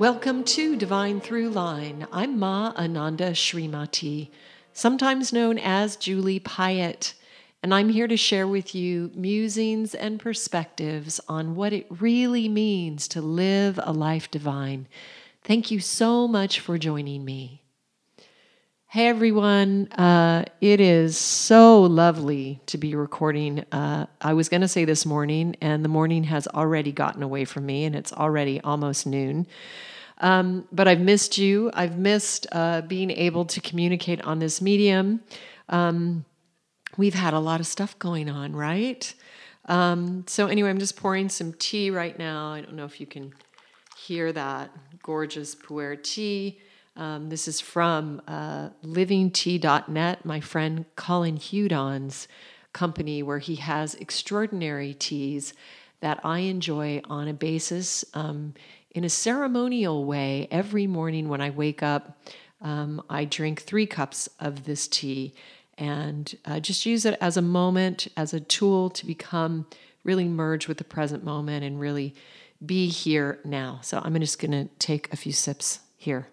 Welcome 0.00 0.44
to 0.44 0.76
Divine 0.76 1.20
Through 1.20 1.50
Line. 1.50 2.06
I'm 2.10 2.38
Ma 2.38 2.72
Ananda 2.74 3.32
Srimati, 3.32 4.30
sometimes 4.72 5.30
known 5.30 5.58
as 5.58 5.96
Julie 5.96 6.40
Piatt, 6.40 7.12
and 7.62 7.74
I'm 7.74 7.90
here 7.90 8.08
to 8.08 8.16
share 8.16 8.48
with 8.48 8.74
you 8.74 9.10
musings 9.14 9.94
and 9.94 10.18
perspectives 10.18 11.20
on 11.28 11.54
what 11.54 11.74
it 11.74 11.86
really 11.90 12.48
means 12.48 13.08
to 13.08 13.20
live 13.20 13.78
a 13.82 13.92
life 13.92 14.30
divine. 14.30 14.88
Thank 15.44 15.70
you 15.70 15.80
so 15.80 16.26
much 16.26 16.60
for 16.60 16.78
joining 16.78 17.22
me. 17.22 17.60
Hey 18.92 19.06
everyone, 19.06 19.86
uh, 19.92 20.46
it 20.60 20.80
is 20.80 21.16
so 21.16 21.82
lovely 21.82 22.60
to 22.66 22.76
be 22.76 22.96
recording. 22.96 23.60
Uh, 23.70 24.06
I 24.20 24.32
was 24.32 24.48
going 24.48 24.62
to 24.62 24.66
say 24.66 24.84
this 24.84 25.06
morning, 25.06 25.54
and 25.60 25.84
the 25.84 25.88
morning 25.88 26.24
has 26.24 26.48
already 26.48 26.90
gotten 26.90 27.22
away 27.22 27.44
from 27.44 27.66
me, 27.66 27.84
and 27.84 27.94
it's 27.94 28.12
already 28.12 28.60
almost 28.62 29.06
noon. 29.06 29.46
Um, 30.18 30.66
but 30.72 30.88
I've 30.88 31.00
missed 31.00 31.38
you. 31.38 31.70
I've 31.72 31.98
missed 31.98 32.48
uh, 32.50 32.80
being 32.80 33.12
able 33.12 33.44
to 33.44 33.60
communicate 33.60 34.22
on 34.22 34.40
this 34.40 34.60
medium. 34.60 35.20
Um, 35.68 36.24
we've 36.96 37.14
had 37.14 37.32
a 37.32 37.38
lot 37.38 37.60
of 37.60 37.68
stuff 37.68 37.96
going 38.00 38.28
on, 38.28 38.56
right? 38.56 39.14
Um, 39.66 40.24
so, 40.26 40.48
anyway, 40.48 40.68
I'm 40.68 40.80
just 40.80 40.96
pouring 40.96 41.28
some 41.28 41.52
tea 41.52 41.92
right 41.92 42.18
now. 42.18 42.54
I 42.54 42.60
don't 42.60 42.74
know 42.74 42.86
if 42.86 43.00
you 43.00 43.06
can 43.06 43.34
hear 43.96 44.32
that 44.32 44.72
gorgeous 45.00 45.54
pu'er 45.54 46.02
tea. 46.02 46.58
Um, 46.96 47.28
this 47.28 47.48
is 47.48 47.60
from 47.60 48.20
uh, 48.26 48.70
livingtea.net, 48.84 50.24
my 50.24 50.40
friend 50.40 50.84
Colin 50.96 51.36
Hudon's 51.36 52.28
company, 52.72 53.22
where 53.22 53.38
he 53.38 53.56
has 53.56 53.94
extraordinary 53.94 54.94
teas 54.94 55.54
that 56.00 56.20
I 56.24 56.40
enjoy 56.40 57.00
on 57.04 57.28
a 57.28 57.34
basis 57.34 58.04
um, 58.14 58.54
in 58.90 59.04
a 59.04 59.08
ceremonial 59.08 60.04
way. 60.04 60.48
Every 60.50 60.86
morning 60.86 61.28
when 61.28 61.40
I 61.40 61.50
wake 61.50 61.82
up, 61.82 62.18
um, 62.60 63.02
I 63.08 63.24
drink 63.24 63.62
three 63.62 63.86
cups 63.86 64.28
of 64.38 64.64
this 64.64 64.88
tea 64.88 65.34
and 65.78 66.34
uh, 66.44 66.60
just 66.60 66.84
use 66.84 67.06
it 67.06 67.16
as 67.20 67.36
a 67.36 67.42
moment, 67.42 68.08
as 68.16 68.34
a 68.34 68.40
tool 68.40 68.90
to 68.90 69.06
become 69.06 69.66
really 70.04 70.28
merge 70.28 70.68
with 70.68 70.78
the 70.78 70.84
present 70.84 71.24
moment 71.24 71.64
and 71.64 71.80
really 71.80 72.14
be 72.64 72.88
here 72.88 73.38
now. 73.44 73.80
So 73.82 74.00
I'm 74.02 74.18
just 74.20 74.38
going 74.38 74.52
to 74.52 74.72
take 74.78 75.12
a 75.12 75.16
few 75.16 75.32
sips 75.32 75.80
here. 75.96 76.28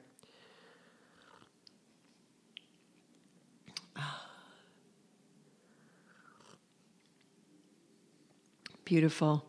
Beautiful. 8.88 9.44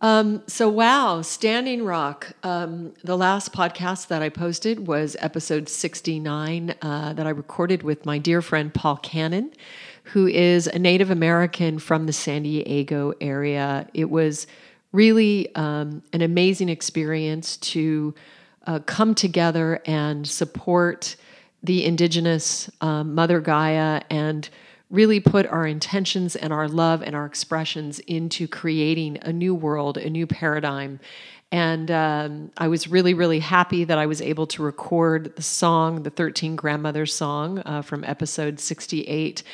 Um, 0.00 0.44
so, 0.46 0.68
wow, 0.68 1.22
Standing 1.22 1.84
Rock. 1.84 2.34
Um, 2.44 2.94
the 3.02 3.16
last 3.16 3.52
podcast 3.52 4.06
that 4.06 4.22
I 4.22 4.28
posted 4.28 4.86
was 4.86 5.16
episode 5.18 5.68
69 5.68 6.72
uh, 6.80 7.14
that 7.14 7.26
I 7.26 7.30
recorded 7.30 7.82
with 7.82 8.06
my 8.06 8.18
dear 8.18 8.40
friend 8.40 8.72
Paul 8.72 8.98
Cannon, 8.98 9.52
who 10.04 10.28
is 10.28 10.68
a 10.68 10.78
Native 10.78 11.10
American 11.10 11.80
from 11.80 12.06
the 12.06 12.12
San 12.12 12.44
Diego 12.44 13.12
area. 13.20 13.88
It 13.92 14.08
was 14.08 14.46
really 14.92 15.52
um, 15.56 16.04
an 16.12 16.22
amazing 16.22 16.68
experience 16.68 17.56
to 17.56 18.14
uh, 18.68 18.78
come 18.86 19.16
together 19.16 19.82
and 19.84 20.28
support 20.28 21.16
the 21.64 21.84
indigenous 21.84 22.70
um, 22.80 23.16
Mother 23.16 23.40
Gaia 23.40 24.02
and 24.10 24.48
really 24.90 25.20
put 25.20 25.46
our 25.46 25.66
intentions 25.66 26.36
and 26.36 26.52
our 26.52 26.68
love 26.68 27.02
and 27.02 27.16
our 27.16 27.26
expressions 27.26 27.98
into 28.00 28.46
creating 28.46 29.18
a 29.22 29.32
new 29.32 29.54
world, 29.54 29.96
a 29.98 30.10
new 30.10 30.26
paradigm. 30.26 31.00
And 31.54 31.88
um, 31.92 32.50
I 32.56 32.66
was 32.66 32.88
really, 32.88 33.14
really 33.14 33.38
happy 33.38 33.84
that 33.84 33.96
I 33.96 34.06
was 34.06 34.20
able 34.20 34.48
to 34.48 34.62
record 34.64 35.36
the 35.36 35.42
song, 35.42 36.02
the 36.02 36.10
13 36.10 36.56
Grandmothers 36.56 37.14
song 37.14 37.62
uh, 37.64 37.80
from 37.80 38.02
episode 38.02 38.58
68. 38.58 39.44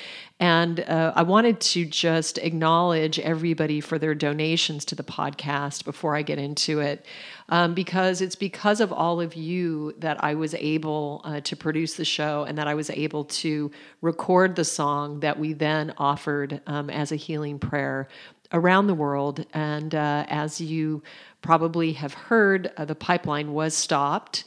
And 0.40 0.80
uh, 0.80 1.12
I 1.14 1.22
wanted 1.24 1.60
to 1.60 1.84
just 1.84 2.38
acknowledge 2.38 3.18
everybody 3.18 3.82
for 3.82 3.98
their 3.98 4.14
donations 4.14 4.86
to 4.86 4.94
the 4.94 5.02
podcast 5.02 5.84
before 5.84 6.16
I 6.16 6.22
get 6.22 6.38
into 6.38 6.80
it, 6.80 7.04
um, 7.50 7.74
because 7.74 8.22
it's 8.22 8.34
because 8.34 8.80
of 8.80 8.94
all 8.94 9.20
of 9.20 9.34
you 9.34 9.94
that 9.98 10.24
I 10.24 10.36
was 10.36 10.54
able 10.54 11.20
uh, 11.24 11.40
to 11.40 11.54
produce 11.54 11.96
the 11.96 12.06
show 12.06 12.44
and 12.44 12.56
that 12.56 12.66
I 12.66 12.72
was 12.72 12.88
able 12.88 13.24
to 13.24 13.70
record 14.00 14.56
the 14.56 14.64
song 14.64 15.20
that 15.20 15.38
we 15.38 15.52
then 15.52 15.92
offered 15.98 16.62
um, 16.66 16.88
as 16.88 17.12
a 17.12 17.16
healing 17.16 17.58
prayer 17.58 18.08
around 18.52 18.86
the 18.86 18.94
world. 18.94 19.46
And 19.52 19.94
uh, 19.94 20.24
as 20.28 20.60
you 20.60 21.02
probably 21.42 21.92
have 21.94 22.14
heard, 22.14 22.72
uh, 22.76 22.84
the 22.84 22.94
pipeline 22.94 23.52
was 23.52 23.74
stopped. 23.74 24.44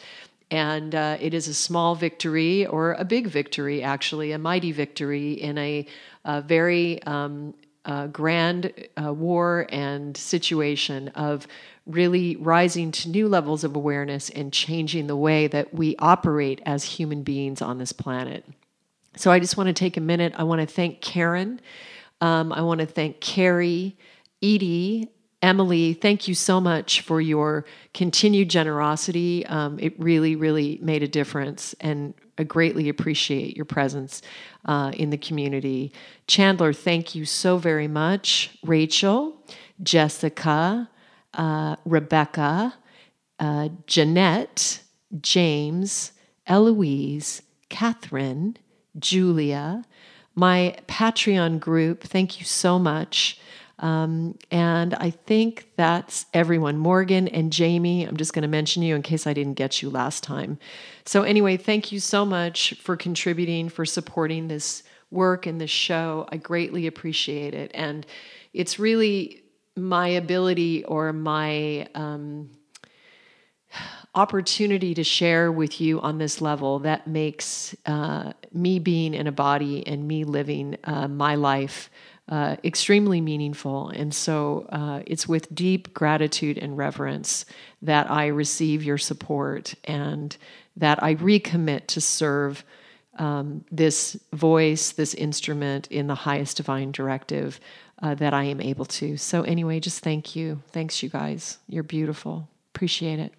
And 0.52 0.94
uh, 0.94 1.18
it 1.20 1.34
is 1.34 1.48
a 1.48 1.54
small 1.54 1.96
victory 1.96 2.66
or 2.66 2.94
a 2.94 3.06
big 3.06 3.28
victory, 3.28 3.82
actually, 3.82 4.32
a 4.32 4.38
mighty 4.38 4.72
victory 4.72 5.34
in 5.34 5.58
a, 5.58 5.88
a 6.26 6.42
very 6.42 7.02
um, 7.04 7.56
grand 8.12 8.72
uh, 9.04 9.14
war 9.14 9.68
and 9.70 10.16
situation 10.16 11.10
of 11.10 11.48
really 11.86 12.36
rising 12.38 12.92
to 12.92 13.10
new 13.10 13.28
levels 13.28 13.64
of 13.64 13.76
awareness 13.76 14.30
and 14.30 14.54
changing 14.54 15.08
the 15.08 15.16
way 15.16 15.48
that 15.48 15.74
we 15.74 15.96
operate 15.98 16.62
as 16.66 16.84
human 16.84 17.24
beings 17.24 17.62
on 17.62 17.78
this 17.78 17.92
planet. 17.92 18.46
So 19.16 19.32
I 19.32 19.40
just 19.40 19.58
want 19.58 19.68
to 19.68 19.74
take 19.74 19.98
a 19.98 20.02
minute. 20.02 20.34
I 20.38 20.44
want 20.44 20.62
to 20.62 20.68
thank 20.68 21.02
Karen. 21.02 21.60
Um, 22.24 22.54
I 22.54 22.62
want 22.62 22.80
to 22.80 22.86
thank 22.86 23.20
Carrie, 23.20 23.98
Edie, 24.42 25.10
Emily, 25.42 25.92
thank 25.92 26.30
you 26.30 26.34
so 26.34 26.62
much 26.62 27.02
for 27.02 27.20
your 27.20 27.66
continued 27.94 28.50
generosity. 28.50 29.46
Um, 29.48 29.78
it 29.78 29.94
really, 30.00 30.38
really 30.38 30.80
made 30.82 31.04
a 31.04 31.08
difference, 31.10 31.76
and 31.82 32.14
I 32.38 32.44
greatly 32.44 32.88
appreciate 32.88 33.58
your 33.58 33.66
presence 33.66 34.22
uh, 34.64 34.94
in 34.94 35.10
the 35.10 35.18
community. 35.18 35.92
Chandler, 36.26 36.72
thank 36.72 37.14
you 37.14 37.26
so 37.26 37.58
very 37.58 37.90
much. 37.90 38.58
Rachel, 38.64 39.36
Jessica, 39.84 40.90
uh, 41.34 41.76
Rebecca, 41.84 42.74
uh, 43.38 43.68
Jeanette, 43.86 44.82
James, 45.20 46.14
Eloise, 46.48 47.42
Catherine, 47.68 48.56
Julia, 48.98 49.84
my 50.36 50.76
Patreon 50.88 51.60
group, 51.60 52.04
thank 52.04 52.40
you 52.40 52.46
so 52.46 52.80
much. 52.80 53.40
Um, 53.80 54.38
and 54.50 54.94
I 54.96 55.10
think 55.10 55.70
that's 55.76 56.26
everyone. 56.34 56.78
Morgan 56.78 57.28
and 57.28 57.52
Jamie, 57.52 58.06
I'm 58.08 58.18
just 58.18 58.34
going 58.34 58.44
to 58.44 58.48
mention 58.48 58.82
you 58.84 58.96
in 58.96 59.02
case 59.02 59.28
I 59.28 59.34
didn't 59.34 59.56
get 59.56 59.82
you 59.82 59.90
last 59.90 60.24
time. 60.24 60.58
So, 61.06 61.24
anyway, 61.24 61.58
thank 61.58 61.92
you 61.92 62.00
so 62.00 62.24
much 62.24 62.76
for 62.80 62.96
contributing, 62.96 63.70
for 63.70 63.86
supporting 63.86 64.48
this 64.48 64.84
work 65.12 65.46
and 65.46 65.60
this 65.60 65.70
show. 65.70 66.28
I 66.32 66.38
greatly 66.38 66.88
appreciate 66.88 67.54
it. 67.54 67.72
And 67.74 68.06
it's 68.54 68.80
really 68.80 69.44
my 69.76 70.08
ability 70.08 70.86
or 70.86 71.12
my 71.12 71.88
um, 71.96 72.52
opportunity 74.16 74.94
to 74.94 75.04
share 75.04 75.52
with 75.52 75.82
you 75.82 76.00
on 76.02 76.18
this 76.18 76.42
level 76.42 76.80
that 76.80 77.08
makes 77.08 77.76
uh, 77.86 78.34
me 78.52 78.80
being 78.80 79.14
in 79.14 79.28
a 79.28 79.32
body 79.32 79.86
and 79.88 80.08
me 80.08 80.24
living 80.24 80.78
uh, 80.84 81.08
my 81.08 81.36
life 81.36 81.90
uh, 82.30 82.56
extremely 82.64 83.20
meaningful. 83.20 83.90
And 83.90 84.14
so 84.14 84.68
uh, 84.72 85.02
it's 85.06 85.28
with 85.28 85.54
deep 85.54 85.94
gratitude 85.94 86.58
and 86.58 86.78
reverence 86.78 87.46
that 87.82 88.10
I 88.10 88.28
receive 88.28 88.84
your 88.84 88.98
support 88.98 89.76
and 89.84 90.36
that 90.78 91.04
I 91.04 91.16
recommit 91.16 91.88
to 91.88 92.02
serve 92.02 92.64
um, 93.20 93.66
this 93.72 94.18
voice, 94.32 94.92
this 94.94 95.14
instrument 95.14 95.88
in 95.92 96.08
the 96.08 96.16
highest 96.16 96.58
divine 96.58 96.92
directive 96.92 97.60
uh, 98.02 98.16
that 98.16 98.34
I 98.34 98.46
am 98.46 98.60
able 98.60 98.86
to. 98.86 99.18
So, 99.18 99.44
anyway, 99.44 99.80
just 99.80 100.04
thank 100.04 100.36
you. 100.36 100.62
Thanks, 100.72 101.04
you 101.04 101.10
guys. 101.10 101.60
You're 101.68 101.84
beautiful. 101.84 102.48
Appreciate 102.74 103.20
it. 103.20 103.34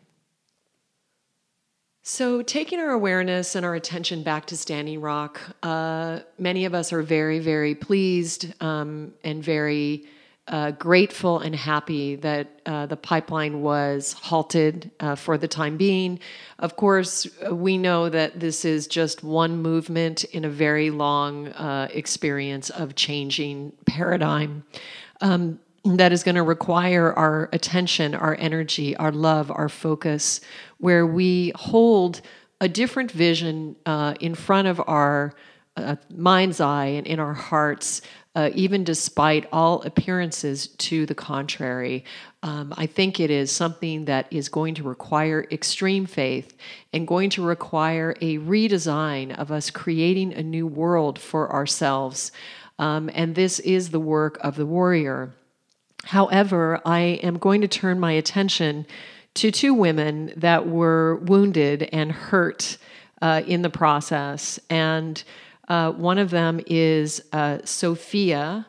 So, 2.07 2.43
taking 2.43 2.81
our 2.81 2.91
awareness 2.91 3.55
and 3.55 3.65
our 3.65 3.75
attention 3.75 4.23
back 4.25 4.45
to 4.49 4.59
Standing 4.59 5.01
Rock, 5.01 5.41
uh, 5.63 6.21
many 6.39 6.67
of 6.67 6.75
us 6.75 6.93
are 6.93 7.01
very, 7.01 7.39
very 7.39 7.75
pleased 7.75 8.53
um, 8.63 9.15
and 9.25 9.43
very 9.43 10.05
uh, 10.47 10.73
grateful 10.73 11.39
and 11.39 11.57
happy 11.57 12.17
that 12.17 12.61
uh, 12.67 12.85
the 12.85 12.99
pipeline 12.99 13.63
was 13.63 14.13
halted 14.13 14.91
uh, 15.01 15.15
for 15.15 15.39
the 15.39 15.49
time 15.49 15.79
being. 15.79 16.21
Of 16.59 16.77
course, 16.77 17.27
we 17.51 17.79
know 17.79 18.11
that 18.11 18.39
this 18.39 18.67
is 18.67 18.87
just 18.87 19.25
one 19.25 19.63
movement 19.63 20.25
in 20.25 20.45
a 20.45 20.51
very 20.51 20.91
long 20.91 21.49
uh, 21.49 21.89
experience 21.91 22.69
of 22.69 22.95
changing 22.97 23.73
paradigm. 23.87 24.65
Um, 25.23 25.59
that 25.85 26.13
is 26.13 26.23
going 26.23 26.35
to 26.35 26.43
require 26.43 27.13
our 27.13 27.51
attention, 27.53 28.15
our 28.15 28.37
energy, 28.39 28.97
our 28.97 29.13
love, 29.13 29.51
our 29.51 29.69
focus, 29.69 30.41
where 30.79 31.07
we 31.07 31.53
hold 31.55 32.23
a 32.61 32.69
different 32.69 33.13
vision 33.13 33.77
uh, 33.85 34.15
in 34.21 34.35
front 34.35 34.67
of 34.67 34.81
our 34.87 35.35
uh, 35.77 35.97
mind's 36.11 36.61
eye 36.61 36.87
and 36.87 37.07
in 37.07 37.21
our 37.21 37.35
hearts, 37.35 38.01
uh, 38.35 38.49
even 38.55 38.83
despite 38.83 39.47
all 39.53 39.83
appearances 39.83 40.69
to 40.69 41.05
the 41.05 41.15
contrary. 41.15 42.05
Um, 42.43 42.73
I 42.77 42.87
think 42.87 43.21
it 43.21 43.31
is 43.31 43.53
something 43.53 44.07
that 44.07 44.27
is 44.31 44.49
going 44.49 44.77
to 44.77 44.83
require 44.83 45.47
extreme 45.51 46.07
faith 46.07 46.57
and 46.93 47.07
going 47.07 47.29
to 47.31 47.45
require 47.45 48.17
a 48.21 48.39
redesign 48.39 49.37
of 49.37 49.53
us 49.53 49.71
creating 49.71 50.33
a 50.33 50.43
new 50.43 50.67
world 50.67 51.19
for 51.19 51.53
ourselves. 51.53 52.33
Um, 52.79 53.11
and 53.13 53.35
this 53.35 53.61
is 53.61 53.91
the 53.91 54.01
work 54.01 54.39
of 54.41 54.57
the 54.57 54.67
warrior. 54.67 55.35
However, 56.07 56.81
I 56.85 57.01
am 57.23 57.39
going 57.39 57.61
to 57.63 57.69
turn 57.69 57.99
my 57.99 58.13
attention 58.13 58.87
to 59.35 59.51
two 59.51 59.75
women 59.75 60.33
that 60.37 60.69
were 60.69 61.17
wounded 61.17 61.89
and 61.93 62.13
hurt 62.13 62.79
uh, 63.21 63.43
in 63.47 63.63
the 63.63 63.71
process. 63.71 64.61
And 64.71 65.23
uh, 65.69 65.93
one 65.93 66.19
of 66.19 66.31
them 66.31 66.61
is 66.67 67.23
uh, 67.33 67.59
Sophia, 67.65 68.67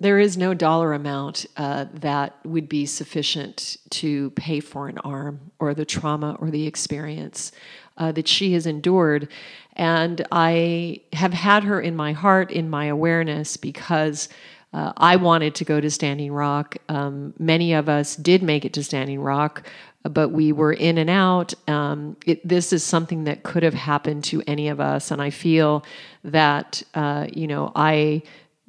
There 0.00 0.18
is 0.18 0.36
no 0.36 0.54
dollar 0.54 0.92
amount 0.92 1.46
uh, 1.56 1.86
that 1.94 2.36
would 2.44 2.68
be 2.68 2.86
sufficient 2.86 3.76
to 3.90 4.30
pay 4.30 4.60
for 4.60 4.88
an 4.88 4.98
arm 4.98 5.50
or 5.58 5.74
the 5.74 5.84
trauma 5.84 6.36
or 6.40 6.50
the 6.50 6.66
experience 6.66 7.52
uh, 7.96 8.12
that 8.12 8.28
she 8.28 8.52
has 8.52 8.66
endured. 8.66 9.28
And 9.74 10.26
I 10.30 11.00
have 11.12 11.32
had 11.32 11.64
her 11.64 11.80
in 11.80 11.96
my 11.96 12.12
heart, 12.12 12.50
in 12.50 12.68
my 12.70 12.86
awareness, 12.86 13.56
because 13.56 14.28
uh, 14.72 14.92
I 14.96 15.16
wanted 15.16 15.54
to 15.56 15.64
go 15.64 15.80
to 15.80 15.88
Standing 15.88 16.32
Rock. 16.32 16.76
Um, 16.88 17.32
many 17.38 17.74
of 17.74 17.88
us 17.88 18.16
did 18.16 18.42
make 18.42 18.64
it 18.64 18.72
to 18.72 18.82
Standing 18.82 19.20
Rock 19.20 19.64
but 20.04 20.28
we 20.30 20.52
were 20.52 20.72
in 20.72 20.98
and 20.98 21.08
out. 21.08 21.54
Um, 21.68 22.16
it, 22.26 22.46
this 22.46 22.72
is 22.72 22.84
something 22.84 23.24
that 23.24 23.42
could 23.42 23.62
have 23.62 23.74
happened 23.74 24.24
to 24.24 24.42
any 24.46 24.68
of 24.68 24.80
us, 24.80 25.10
and 25.10 25.20
I 25.20 25.30
feel 25.30 25.84
that 26.24 26.82
uh, 26.94 27.26
you 27.32 27.46
know 27.46 27.72
I 27.74 28.22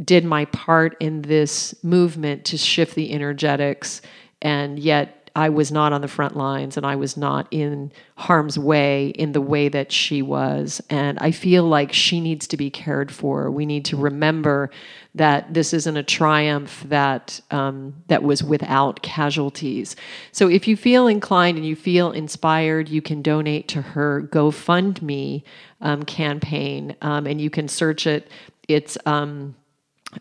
did 0.03 0.25
my 0.25 0.45
part 0.45 0.97
in 0.99 1.21
this 1.21 1.75
movement 1.83 2.45
to 2.45 2.57
shift 2.57 2.95
the 2.95 3.11
energetics, 3.11 4.01
and 4.41 4.79
yet 4.79 5.24
I 5.35 5.49
was 5.49 5.69
not 5.69 5.91
on 5.91 5.99
the 5.99 6.07
front 6.07 6.37
lines 6.37 6.77
and 6.77 6.85
I 6.85 6.95
was 6.95 7.17
not 7.17 7.47
in 7.51 7.91
harm's 8.15 8.57
way 8.57 9.09
in 9.09 9.33
the 9.33 9.41
way 9.41 9.67
that 9.67 9.91
she 9.91 10.21
was. 10.21 10.81
And 10.89 11.19
I 11.19 11.31
feel 11.31 11.65
like 11.65 11.91
she 11.91 12.21
needs 12.21 12.47
to 12.47 12.57
be 12.57 12.69
cared 12.69 13.11
for. 13.11 13.51
We 13.51 13.65
need 13.65 13.83
to 13.85 13.97
remember 13.97 14.71
that 15.13 15.53
this 15.53 15.73
isn't 15.73 15.97
a 15.97 16.03
triumph 16.03 16.85
that 16.87 17.41
um, 17.51 17.95
that 18.07 18.23
was 18.23 18.43
without 18.43 19.01
casualties. 19.01 19.97
So 20.31 20.49
if 20.49 20.67
you 20.67 20.77
feel 20.77 21.07
inclined 21.07 21.57
and 21.57 21.65
you 21.65 21.75
feel 21.75 22.11
inspired, 22.11 22.87
you 22.87 23.01
can 23.01 23.21
donate 23.21 23.67
to 23.69 23.81
her 23.81 24.21
GoFundMe 24.31 25.43
um, 25.81 26.03
campaign, 26.03 26.95
um, 27.01 27.27
and 27.27 27.41
you 27.41 27.49
can 27.49 27.67
search 27.67 28.07
it. 28.07 28.29
It's 28.67 28.97
um, 29.05 29.55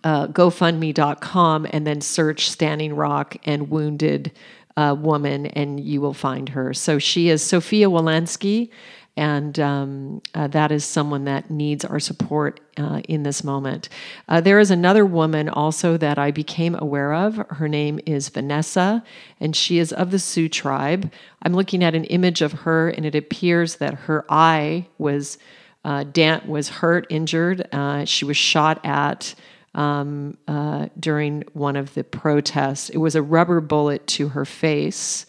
uh, 0.02 0.28
GoFundMe.com 0.28 1.66
and 1.70 1.86
then 1.86 2.00
search 2.00 2.50
Standing 2.50 2.94
Rock 2.96 3.36
and 3.44 3.70
Wounded 3.70 4.32
uh, 4.76 4.96
woman, 4.98 5.46
and 5.46 5.80
you 5.80 6.00
will 6.00 6.14
find 6.14 6.48
her. 6.50 6.74
So 6.74 6.98
she 6.98 7.28
is 7.28 7.42
Sophia 7.42 7.88
Wilansky, 7.88 8.70
and 9.16 9.60
um, 9.60 10.22
uh, 10.34 10.48
that 10.48 10.72
is 10.72 10.84
someone 10.84 11.24
that 11.24 11.48
needs 11.48 11.84
our 11.84 12.00
support 12.00 12.60
uh, 12.76 13.00
in 13.08 13.22
this 13.22 13.44
moment. 13.44 13.88
Uh, 14.28 14.40
there 14.40 14.58
is 14.58 14.72
another 14.72 15.06
woman 15.06 15.48
also 15.48 15.96
that 15.96 16.18
I 16.18 16.32
became 16.32 16.74
aware 16.74 17.14
of. 17.14 17.36
Her 17.50 17.68
name 17.68 18.00
is 18.06 18.28
Vanessa, 18.28 19.04
and 19.38 19.54
she 19.54 19.78
is 19.78 19.92
of 19.92 20.10
the 20.10 20.18
Sioux 20.18 20.48
tribe. 20.48 21.12
I'm 21.42 21.54
looking 21.54 21.84
at 21.84 21.94
an 21.94 22.04
image 22.04 22.42
of 22.42 22.52
her, 22.52 22.88
and 22.88 23.06
it 23.06 23.14
appears 23.14 23.76
that 23.76 23.94
her 23.94 24.24
eye 24.28 24.88
was. 24.98 25.38
Uh, 25.86 26.02
Dant 26.02 26.48
was 26.48 26.70
hurt, 26.70 27.06
injured. 27.10 27.68
Uh, 27.70 28.06
she 28.06 28.24
was 28.24 28.38
shot 28.38 28.80
at 28.86 29.34
um, 29.74 30.36
uh, 30.48 30.88
during 30.98 31.44
one 31.52 31.76
of 31.76 31.94
the 31.94 32.04
protests. 32.04 32.90
It 32.90 32.98
was 32.98 33.14
a 33.14 33.22
rubber 33.22 33.60
bullet 33.60 34.06
to 34.08 34.28
her 34.28 34.44
face, 34.44 35.26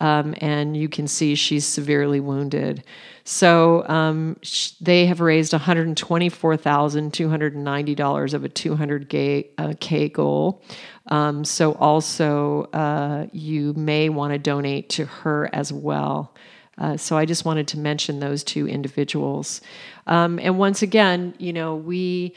um, 0.00 0.34
and 0.38 0.76
you 0.76 0.88
can 0.88 1.06
see 1.06 1.34
she's 1.34 1.66
severely 1.66 2.20
wounded. 2.20 2.84
So 3.24 3.86
um, 3.88 4.36
sh- 4.42 4.72
they 4.80 5.06
have 5.06 5.20
raised 5.20 5.52
$124,290 5.52 8.34
of 8.34 8.44
a 8.44 8.48
200K 8.48 9.48
uh, 9.58 9.74
K 9.78 10.08
goal. 10.08 10.62
Um, 11.06 11.44
so 11.44 11.74
also, 11.74 12.64
uh, 12.72 13.26
you 13.32 13.74
may 13.74 14.08
want 14.08 14.32
to 14.32 14.38
donate 14.38 14.88
to 14.90 15.04
her 15.04 15.50
as 15.52 15.72
well. 15.72 16.34
Uh, 16.78 16.96
so 16.96 17.16
I 17.16 17.26
just 17.26 17.44
wanted 17.44 17.68
to 17.68 17.78
mention 17.78 18.18
those 18.18 18.42
two 18.42 18.66
individuals. 18.66 19.60
Um, 20.06 20.40
and 20.40 20.58
once 20.58 20.82
again, 20.82 21.34
you 21.38 21.52
know, 21.52 21.76
we 21.76 22.34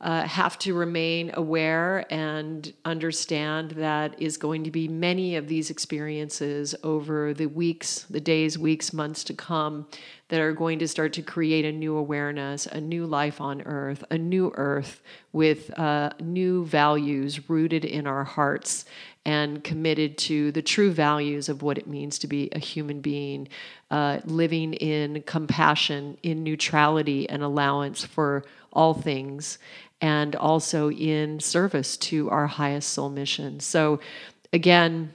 uh, 0.00 0.26
have 0.26 0.58
to 0.58 0.74
remain 0.74 1.30
aware 1.34 2.04
and 2.12 2.72
understand 2.84 3.70
that 3.72 4.20
is 4.20 4.36
going 4.36 4.64
to 4.64 4.70
be 4.70 4.88
many 4.88 5.36
of 5.36 5.48
these 5.48 5.70
experiences 5.70 6.74
over 6.82 7.32
the 7.32 7.46
weeks, 7.46 8.02
the 8.10 8.20
days, 8.20 8.58
weeks, 8.58 8.92
months 8.92 9.24
to 9.24 9.32
come 9.32 9.86
that 10.28 10.40
are 10.40 10.52
going 10.52 10.78
to 10.78 10.88
start 10.88 11.12
to 11.14 11.22
create 11.22 11.64
a 11.64 11.72
new 11.72 11.96
awareness, 11.96 12.66
a 12.66 12.80
new 12.80 13.06
life 13.06 13.40
on 13.40 13.62
earth, 13.62 14.04
a 14.10 14.18
new 14.18 14.52
earth 14.56 15.02
with 15.32 15.76
uh, 15.78 16.10
new 16.20 16.64
values 16.66 17.48
rooted 17.48 17.84
in 17.84 18.06
our 18.06 18.24
hearts 18.24 18.84
and 19.24 19.64
committed 19.64 20.16
to 20.16 20.52
the 20.52 20.62
true 20.62 20.92
values 20.92 21.48
of 21.48 21.62
what 21.62 21.78
it 21.78 21.86
means 21.88 22.18
to 22.18 22.26
be 22.28 22.48
a 22.52 22.60
human 22.60 23.00
being, 23.00 23.48
uh, 23.90 24.20
living 24.24 24.74
in 24.74 25.22
compassion, 25.22 26.16
in 26.22 26.42
neutrality, 26.42 27.28
and 27.28 27.42
allowance 27.42 28.04
for 28.04 28.44
all 28.72 28.94
things, 28.94 29.58
and 30.00 30.36
also 30.36 30.90
in 30.90 31.40
service 31.40 31.96
to 31.96 32.28
our 32.30 32.46
highest 32.46 32.90
soul 32.90 33.08
mission. 33.08 33.60
So, 33.60 34.00
again, 34.52 35.12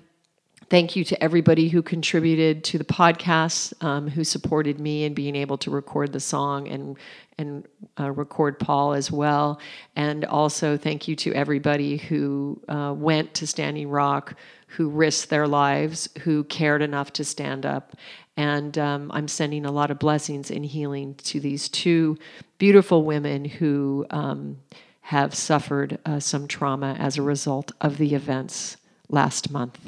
thank 0.72 0.96
you 0.96 1.04
to 1.04 1.22
everybody 1.22 1.68
who 1.68 1.82
contributed 1.82 2.64
to 2.64 2.78
the 2.78 2.86
podcast, 2.86 3.74
um, 3.84 4.08
who 4.08 4.24
supported 4.24 4.80
me 4.80 5.04
in 5.04 5.14
being 5.14 5.36
able 5.36 5.58
to 5.58 5.70
record 5.70 6.14
the 6.14 6.20
song 6.20 6.68
and 6.70 6.98
and 7.38 7.68
uh, 8.00 8.12
record 8.12 8.60
Paul 8.60 8.94
as 8.94 9.12
well. 9.12 9.60
And 9.96 10.26
also 10.26 10.78
thank 10.78 11.08
you 11.08 11.16
to 11.18 11.34
everybody 11.34 11.98
who 11.98 12.62
uh, 12.70 12.94
went 12.96 13.34
to 13.36 13.48
Standing 13.48 13.90
Rock, 13.90 14.36
who 14.68 14.90
risked 14.90 15.30
their 15.30 15.48
lives, 15.48 16.08
who 16.22 16.44
cared 16.46 16.82
enough 16.82 17.12
to 17.14 17.26
stand 17.26 17.66
up. 17.66 17.96
And 18.38 18.78
um, 18.78 19.12
I'm 19.14 19.28
sending 19.28 19.66
a 19.66 19.72
lot 19.72 19.92
of 19.92 20.00
blessings 20.00 20.50
and 20.50 20.66
healing 20.66 21.16
to 21.16 21.40
these 21.40 21.68
two 21.68 22.18
beautiful 22.58 23.04
women 23.04 23.46
who 23.46 24.06
um, 24.10 24.58
have 25.02 25.36
suffered 25.36 26.00
uh, 26.06 26.20
some 26.20 26.48
trauma 26.48 26.96
as 27.00 27.18
a 27.18 27.22
result 27.22 27.72
of 27.82 27.98
the 27.98 28.16
events 28.16 28.78
last 29.10 29.52
month. 29.52 29.80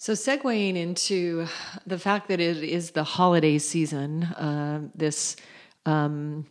So, 0.00 0.12
segueing 0.12 0.76
into 0.76 1.46
the 1.86 1.98
fact 1.98 2.28
that 2.28 2.38
it 2.38 2.62
is 2.62 2.92
the 2.92 3.02
holiday 3.02 3.58
season, 3.58 4.24
uh, 4.24 4.82
this 4.94 5.34
um, 5.86 6.46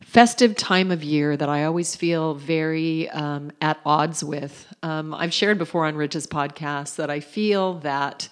festive 0.00 0.54
time 0.54 0.90
of 0.90 1.02
year 1.02 1.36
that 1.36 1.48
I 1.48 1.64
always 1.64 1.96
feel 1.96 2.34
very 2.34 3.08
um, 3.10 3.50
at 3.60 3.80
odds 3.84 4.22
with. 4.22 4.66
Um, 4.82 5.14
I've 5.14 5.32
shared 5.32 5.58
before 5.58 5.86
on 5.86 5.96
Rich's 5.96 6.26
podcast 6.26 6.96
that 6.96 7.10
I 7.10 7.20
feel 7.20 7.78
that 7.80 8.28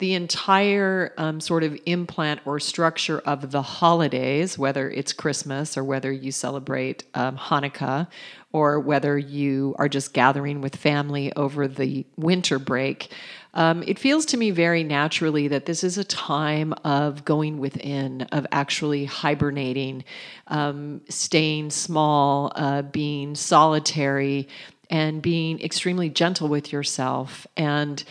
the 0.00 0.14
entire 0.14 1.12
um, 1.16 1.40
sort 1.40 1.62
of 1.62 1.78
implant 1.86 2.40
or 2.44 2.58
structure 2.58 3.20
of 3.20 3.52
the 3.52 3.62
holidays, 3.62 4.58
whether 4.58 4.90
it's 4.90 5.12
Christmas 5.12 5.76
or 5.76 5.84
whether 5.84 6.10
you 6.10 6.32
celebrate 6.32 7.04
um, 7.14 7.36
Hanukkah 7.36 8.08
or 8.52 8.80
whether 8.80 9.16
you 9.16 9.76
are 9.78 9.88
just 9.88 10.12
gathering 10.12 10.60
with 10.60 10.74
family 10.74 11.32
over 11.36 11.68
the 11.68 12.04
winter 12.16 12.58
break, 12.58 13.12
um, 13.54 13.82
it 13.86 13.98
feels 13.98 14.26
to 14.26 14.36
me 14.36 14.50
very 14.50 14.82
naturally 14.82 15.48
that 15.48 15.66
this 15.66 15.84
is 15.84 15.98
a 15.98 16.04
time 16.04 16.72
of 16.84 17.24
going 17.24 17.58
within, 17.58 18.22
of 18.32 18.46
actually 18.52 19.04
hibernating, 19.04 20.04
um, 20.48 21.00
staying 21.08 21.70
small, 21.70 22.52
uh, 22.54 22.82
being 22.82 23.34
solitary, 23.34 24.48
and 24.88 25.22
being 25.22 25.60
extremely 25.60 26.08
gentle 26.08 26.48
with 26.48 26.72
yourself. 26.72 27.46
And 27.56 28.02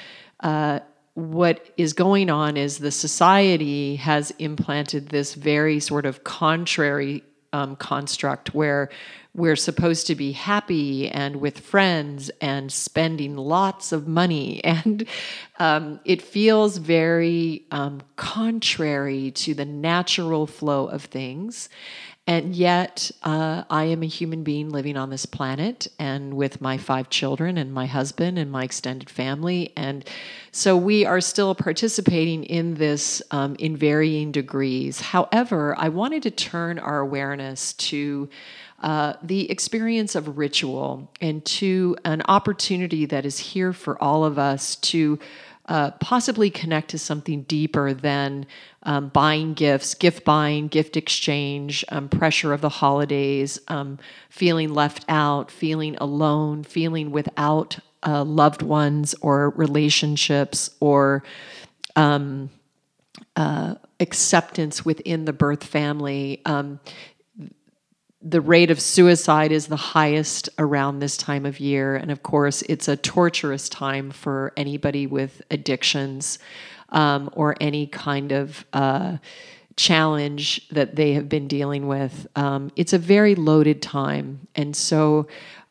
uh, 0.41 0.79
what 1.19 1.69
is 1.77 1.93
going 1.93 2.29
on 2.29 2.57
is 2.57 2.77
the 2.77 2.91
society 2.91 3.97
has 3.97 4.31
implanted 4.39 5.09
this 5.09 5.33
very 5.35 5.79
sort 5.79 6.05
of 6.05 6.23
contrary 6.23 7.23
um, 7.51 7.75
construct 7.75 8.53
where 8.53 8.89
we're 9.35 9.55
supposed 9.55 10.07
to 10.07 10.15
be 10.15 10.31
happy 10.31 11.07
and 11.07 11.37
with 11.37 11.59
friends 11.59 12.29
and 12.41 12.71
spending 12.71 13.37
lots 13.37 13.91
of 13.91 14.07
money. 14.07 14.61
And 14.69 15.07
um, 15.59 15.99
it 16.05 16.21
feels 16.21 16.77
very 16.77 17.65
um, 17.71 18.01
contrary 18.15 19.31
to 19.31 19.53
the 19.53 19.65
natural 19.65 20.47
flow 20.47 20.87
of 20.87 21.03
things. 21.03 21.69
And 22.29 22.55
yet, 22.55 23.09
uh, 23.23 23.63
I 23.71 23.85
am 23.85 24.03
a 24.03 24.05
human 24.05 24.43
being 24.43 24.69
living 24.69 24.97
on 24.97 25.09
this 25.09 25.25
planet 25.25 25.87
and 25.97 26.35
with 26.35 26.61
my 26.61 26.77
five 26.77 27.09
children 27.09 27.57
and 27.57 27.73
my 27.73 27.87
husband 27.87 28.37
and 28.37 28.51
my 28.51 28.65
extended 28.65 29.09
family. 29.09 29.73
And 29.75 30.07
so 30.51 30.77
we 30.77 31.07
are 31.07 31.21
still 31.21 31.55
participating 31.55 32.43
in 32.43 32.75
this 32.75 33.23
um, 33.31 33.55
in 33.57 33.75
varying 33.75 34.31
degrees. 34.31 35.01
However, 35.01 35.73
I 35.79 35.89
wanted 35.89 36.21
to 36.21 36.29
turn 36.29 36.77
our 36.77 36.99
awareness 36.99 37.73
to 37.73 38.29
uh, 38.83 39.13
the 39.23 39.49
experience 39.49 40.13
of 40.13 40.37
ritual 40.37 41.11
and 41.19 41.43
to 41.45 41.97
an 42.05 42.21
opportunity 42.27 43.07
that 43.07 43.25
is 43.25 43.39
here 43.39 43.73
for 43.73 43.99
all 44.03 44.23
of 44.23 44.37
us 44.37 44.75
to 44.75 45.17
uh, 45.69 45.91
possibly 45.91 46.49
connect 46.49 46.89
to 46.89 46.97
something 46.97 47.43
deeper 47.43 47.93
than 47.93 48.47
um, 48.83 49.09
buying 49.09 49.53
gifts, 49.53 49.93
gift 49.93 50.25
buying, 50.25 50.67
gift 50.67 50.97
exchange, 50.97 51.85
um, 51.89 52.09
pressure 52.09 52.53
of 52.53 52.61
the 52.61 52.69
holidays, 52.69 53.59
um, 53.67 53.99
feeling 54.31 54.73
left 54.73 55.05
out, 55.07 55.51
feeling 55.51 55.95
alone, 55.97 56.63
feeling 56.63 57.11
without 57.11 57.77
uh, 58.03 58.23
loved 58.23 58.63
ones 58.63 59.13
or 59.21 59.51
relationships 59.51 60.71
or 60.79 61.23
um, 61.95 62.49
uh, 63.35 63.75
acceptance 63.99 64.83
within 64.83 65.25
the 65.25 65.33
birth 65.33 65.63
family. 65.63 66.41
The 68.21 68.41
rate 68.41 68.69
of 68.69 68.81
suicide 68.81 69.51
is 69.53 69.67
the 69.67 69.77
highest 69.77 70.49
around 70.57 70.99
this 70.99 71.15
time 71.15 71.45
of 71.45 71.59
year. 71.59 71.95
And 71.95 72.11
of 72.11 72.21
course, 72.21 72.61
it's 72.63 72.89
a 72.89 72.97
torturous 72.97 73.69
time 73.69 74.11
for 74.11 74.51
anybody 74.57 75.07
with 75.07 75.41
addictions 75.49 76.37
um, 76.89 77.29
or 77.33 77.55
any 77.61 77.87
kind 77.87 78.33
of 78.33 78.65
uh, 78.73 79.17
challenge 79.77 80.67
that 80.69 80.97
they 80.97 81.13
have 81.13 81.29
been 81.29 81.47
dealing 81.47 81.87
with. 81.87 82.27
Um, 82.35 82.71
it's 82.75 82.91
a 82.91 82.97
very 82.97 83.35
loaded 83.35 83.81
time. 83.81 84.47
And 84.53 84.75
so, 84.75 85.27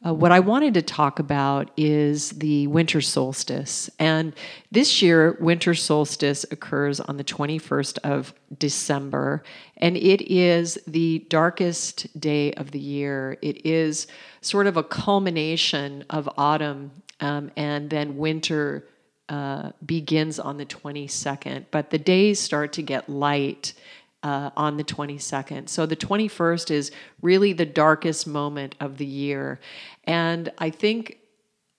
uh, 0.06 0.14
what 0.14 0.30
I 0.30 0.38
wanted 0.38 0.74
to 0.74 0.82
talk 0.82 1.18
about 1.18 1.72
is 1.76 2.30
the 2.30 2.68
winter 2.68 3.00
solstice. 3.00 3.90
And 3.98 4.32
this 4.70 5.02
year, 5.02 5.36
winter 5.40 5.74
solstice 5.74 6.44
occurs 6.52 7.00
on 7.00 7.16
the 7.16 7.24
21st 7.24 7.98
of 8.04 8.32
December, 8.56 9.42
and 9.76 9.96
it 9.96 10.32
is 10.32 10.78
the 10.86 11.26
darkest 11.28 12.20
day 12.20 12.52
of 12.52 12.70
the 12.70 12.78
year. 12.78 13.38
It 13.42 13.66
is 13.66 14.06
sort 14.40 14.68
of 14.68 14.76
a 14.76 14.84
culmination 14.84 16.04
of 16.10 16.28
autumn 16.38 16.92
um, 17.20 17.50
and 17.56 17.90
then 17.90 18.16
winter. 18.16 18.84
Uh, 19.30 19.72
begins 19.84 20.38
on 20.38 20.56
the 20.56 20.64
22nd, 20.64 21.66
but 21.70 21.90
the 21.90 21.98
days 21.98 22.40
start 22.40 22.72
to 22.72 22.80
get 22.80 23.10
light 23.10 23.74
uh, 24.22 24.50
on 24.56 24.76
the 24.76 24.84
22nd. 24.84 25.68
So 25.68 25.86
the 25.86 25.96
21st 25.96 26.70
is 26.70 26.90
really 27.22 27.52
the 27.52 27.66
darkest 27.66 28.26
moment 28.26 28.74
of 28.80 28.98
the 28.98 29.06
year. 29.06 29.60
And 30.04 30.52
I 30.58 30.70
think 30.70 31.18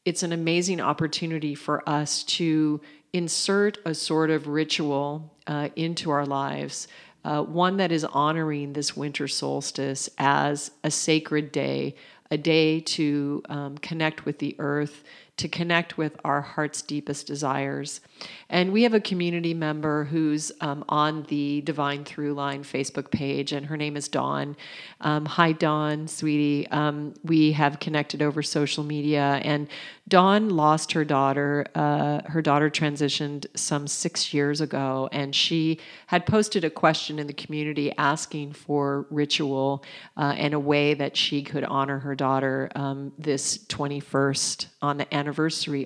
it's 0.05 0.23
an 0.23 0.31
amazing 0.31 0.79
opportunity 0.79 1.55
for 1.55 1.87
us 1.87 2.23
to 2.23 2.81
insert 3.13 3.77
a 3.85 3.93
sort 3.93 4.29
of 4.29 4.47
ritual 4.47 5.33
uh, 5.47 5.69
into 5.75 6.11
our 6.11 6.25
lives. 6.25 6.87
Uh, 7.25 7.43
one 7.43 7.77
that 7.77 7.91
is 7.91 8.05
honoring 8.05 8.73
this 8.73 8.95
winter 8.95 9.27
solstice 9.27 10.09
as 10.17 10.71
a 10.83 10.91
sacred 10.91 11.51
day, 11.51 11.95
a 12.31 12.37
day 12.37 12.79
to 12.79 13.43
um, 13.49 13.77
connect 13.79 14.25
with 14.25 14.39
the 14.39 14.55
earth, 14.59 15.03
to 15.39 15.47
connect 15.47 15.97
with 15.97 16.17
our 16.25 16.41
heart's 16.41 16.81
deepest 16.81 17.25
desires. 17.25 18.01
And 18.49 18.73
we 18.73 18.83
have 18.83 18.93
a 18.93 18.99
community 18.99 19.53
member 19.53 20.03
who's 20.03 20.51
um, 20.59 20.83
on 20.89 21.23
the 21.29 21.61
Divine 21.61 22.03
Throughline 22.03 22.61
Facebook 22.61 23.09
page, 23.09 23.53
and 23.53 23.67
her 23.67 23.77
name 23.77 23.95
is 23.95 24.09
Dawn. 24.09 24.57
Um, 24.99 25.25
hi, 25.25 25.53
Dawn, 25.53 26.09
sweetie. 26.09 26.67
Um, 26.67 27.13
we 27.23 27.53
have 27.53 27.79
connected 27.79 28.21
over 28.21 28.43
social 28.43 28.83
media, 28.83 29.39
and 29.43 29.69
Dawn 30.09 30.49
lost 30.49 30.91
her 30.91 31.05
daughter. 31.05 31.65
Uh, 31.73 32.21
her 32.25 32.41
daughter 32.41 32.69
transitioned 32.69 33.45
some 33.55 33.87
six 33.87 34.33
years 34.33 34.59
ago, 34.59 35.07
and 35.13 35.33
she 35.33 35.79
had 36.07 36.25
posted 36.25 36.65
a 36.65 36.69
question 36.69 37.17
in 37.17 37.27
the 37.27 37.33
community 37.33 37.93
asking 37.97 38.51
for 38.51 39.05
ritual 39.09 39.85
uh, 40.17 40.33
and 40.35 40.53
a 40.53 40.59
way 40.59 40.95
that 40.95 41.15
she 41.15 41.43
could 41.43 41.63
honor 41.63 41.99
her 41.99 42.15
daughter 42.15 42.69
um, 42.75 43.13
this 43.17 43.59
21st 43.69 44.65
on 44.81 44.97
the 44.97 45.13
anniversary 45.13 45.28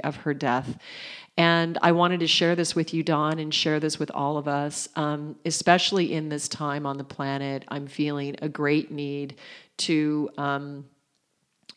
of 0.04 0.16
her 0.18 0.34
death. 0.34 0.78
And 1.36 1.80
I 1.82 1.94
wanted 1.94 2.20
to 2.20 2.28
share 2.28 2.56
this 2.56 2.76
with 2.76 2.94
you, 2.94 3.02
Dawn, 3.02 3.40
and 3.40 3.54
share 3.54 3.80
this 3.80 3.98
with 3.98 4.12
all 4.12 4.38
of 4.38 4.48
us, 4.48 4.88
um, 4.96 5.36
especially 5.46 6.14
in 6.14 6.30
this 6.30 6.48
time 6.48 6.86
on 6.86 6.98
the 6.98 7.04
planet. 7.04 7.66
I'm 7.70 7.88
feeling 7.88 8.36
a 8.42 8.50
great 8.50 8.92
need 8.92 9.36
to. 9.78 10.30
Um, 10.38 10.86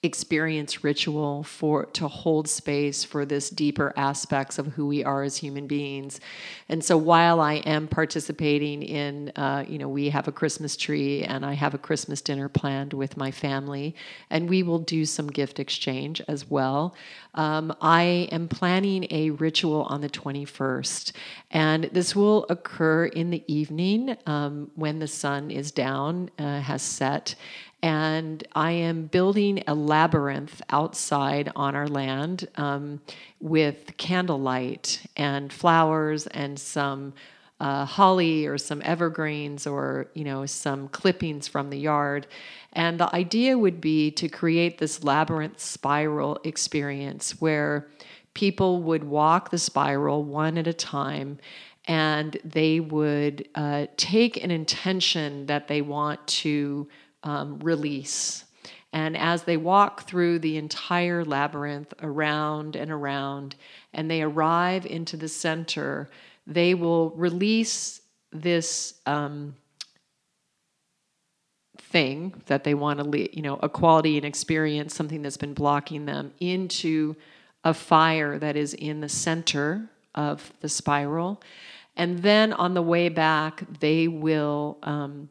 experience 0.02 0.85
ritual 0.85 1.42
for 1.42 1.87
to 1.87 2.06
hold 2.06 2.49
space 2.49 3.02
for 3.02 3.25
this 3.25 3.50
deeper 3.50 3.92
aspects 3.96 4.58
of 4.58 4.66
who 4.68 4.87
we 4.87 5.02
are 5.02 5.23
as 5.23 5.37
human 5.37 5.66
beings 5.66 6.20
and 6.68 6.85
so 6.85 6.96
while 6.96 7.40
i 7.40 7.54
am 7.54 7.88
participating 7.88 8.82
in 8.82 9.30
uh, 9.37 9.64
you 9.66 9.78
know 9.78 9.88
we 9.88 10.08
have 10.11 10.28
a 10.28 10.32
christmas 10.32 10.76
tree 10.76 11.23
and 11.25 11.44
i 11.44 11.52
have 11.54 11.75
a 11.75 11.78
christmas 11.78 12.20
dinner 12.20 12.49
planned 12.49 12.92
with 12.92 13.16
my 13.16 13.30
family 13.30 13.94
and 14.30 14.49
we 14.49 14.62
will 14.62 14.78
do 14.78 15.04
some 15.04 15.26
gift 15.28 15.58
exchange 15.58 16.20
as 16.28 16.49
well 16.49 16.94
um, 17.37 17.75
i 17.81 18.28
am 18.33 18.49
planning 18.49 19.07
a 19.11 19.31
ritual 19.31 19.83
on 19.85 20.00
the 20.00 20.09
21st 20.09 21.12
and 21.50 21.85
this 21.93 22.16
will 22.16 22.45
occur 22.49 23.07
in 23.07 23.31
the 23.31 23.45
evening 23.47 24.16
um, 24.26 24.71
when 24.75 24.99
the 24.99 25.09
sun 25.09 25.50
is 25.50 25.71
down 25.71 26.31
uh, 26.38 26.61
has 26.61 26.83
set 26.83 27.35
and 27.83 28.47
I 28.55 28.73
am 28.73 29.07
building 29.07 29.62
a 29.66 29.75
labyrinth 29.75 30.62
outside 30.71 31.52
on 31.55 31.76
our 31.76 31.87
land 31.87 32.49
um, 32.57 33.00
with 33.38 33.97
candlelight 33.97 35.07
and 35.16 35.52
flowers 35.52 36.26
and 36.28 36.59
some 36.59 37.12
uh, 37.60 37.84
holly 37.84 38.46
or 38.46 38.58
some 38.58 38.82
evergreens 38.84 39.66
or 39.66 40.08
you 40.14 40.25
know 40.25 40.44
some 40.44 40.88
clippings 40.88 41.48
from 41.48 41.70
the 41.70 41.78
yard 41.78 42.26
and 42.72 43.00
the 43.00 43.14
idea 43.14 43.56
would 43.56 43.80
be 43.80 44.10
to 44.10 44.28
create 44.28 44.78
this 44.78 45.02
labyrinth 45.02 45.58
spiral 45.58 46.38
experience 46.44 47.40
where 47.40 47.88
people 48.34 48.82
would 48.82 49.02
walk 49.02 49.50
the 49.50 49.58
spiral 49.58 50.22
one 50.22 50.58
at 50.58 50.66
a 50.66 50.72
time 50.75 51.38
and 51.86 52.36
they 52.44 52.80
would 52.80 53.48
uh, 53.54 53.86
take 53.96 54.42
an 54.42 54.50
intention 54.50 55.46
that 55.46 55.68
they 55.68 55.80
want 55.80 56.25
to 56.26 56.86
um, 57.22 57.58
release. 57.60 58.44
And 58.92 59.16
as 59.16 59.44
they 59.44 59.56
walk 59.56 60.08
through 60.08 60.40
the 60.40 60.56
entire 60.56 61.25
labyrinth 61.25 61.92
around 62.02 62.76
and 62.76 62.90
around, 62.90 63.56
and 63.92 64.10
they 64.10 64.22
arrive 64.22 64.86
into 64.86 65.16
the 65.16 65.28
center, 65.28 66.08
they 66.47 66.75
will 66.75 67.11
release 67.11 68.00
this 68.33 68.95
um, 69.07 69.57
thing 71.79 72.35
that 72.47 72.65
they 72.65 72.75
want 72.75 73.00
to, 73.00 73.37
you 73.37 73.43
know, 73.43 73.59
a 73.62 73.69
quality 73.69 74.17
and 74.17 74.26
experience, 74.26 74.95
something 74.95 75.23
that's 75.23 75.37
been 75.37 75.55
blocking 75.55 76.07
them, 76.07 76.33
into 76.41 77.17
a 77.65 77.75
fire 77.75 78.38
that 78.38 78.57
is 78.57 78.75
in 78.75 79.00
the 79.00 79.09
center 79.09 79.88
of 80.15 80.53
the 80.61 80.69
spiral. 80.69 81.41
And 81.97 82.19
then 82.19 82.53
on 82.53 82.75
the 82.75 82.83
way 82.83 83.09
back, 83.09 83.65
they 83.81 84.09
will 84.09 84.79
um, 84.83 85.31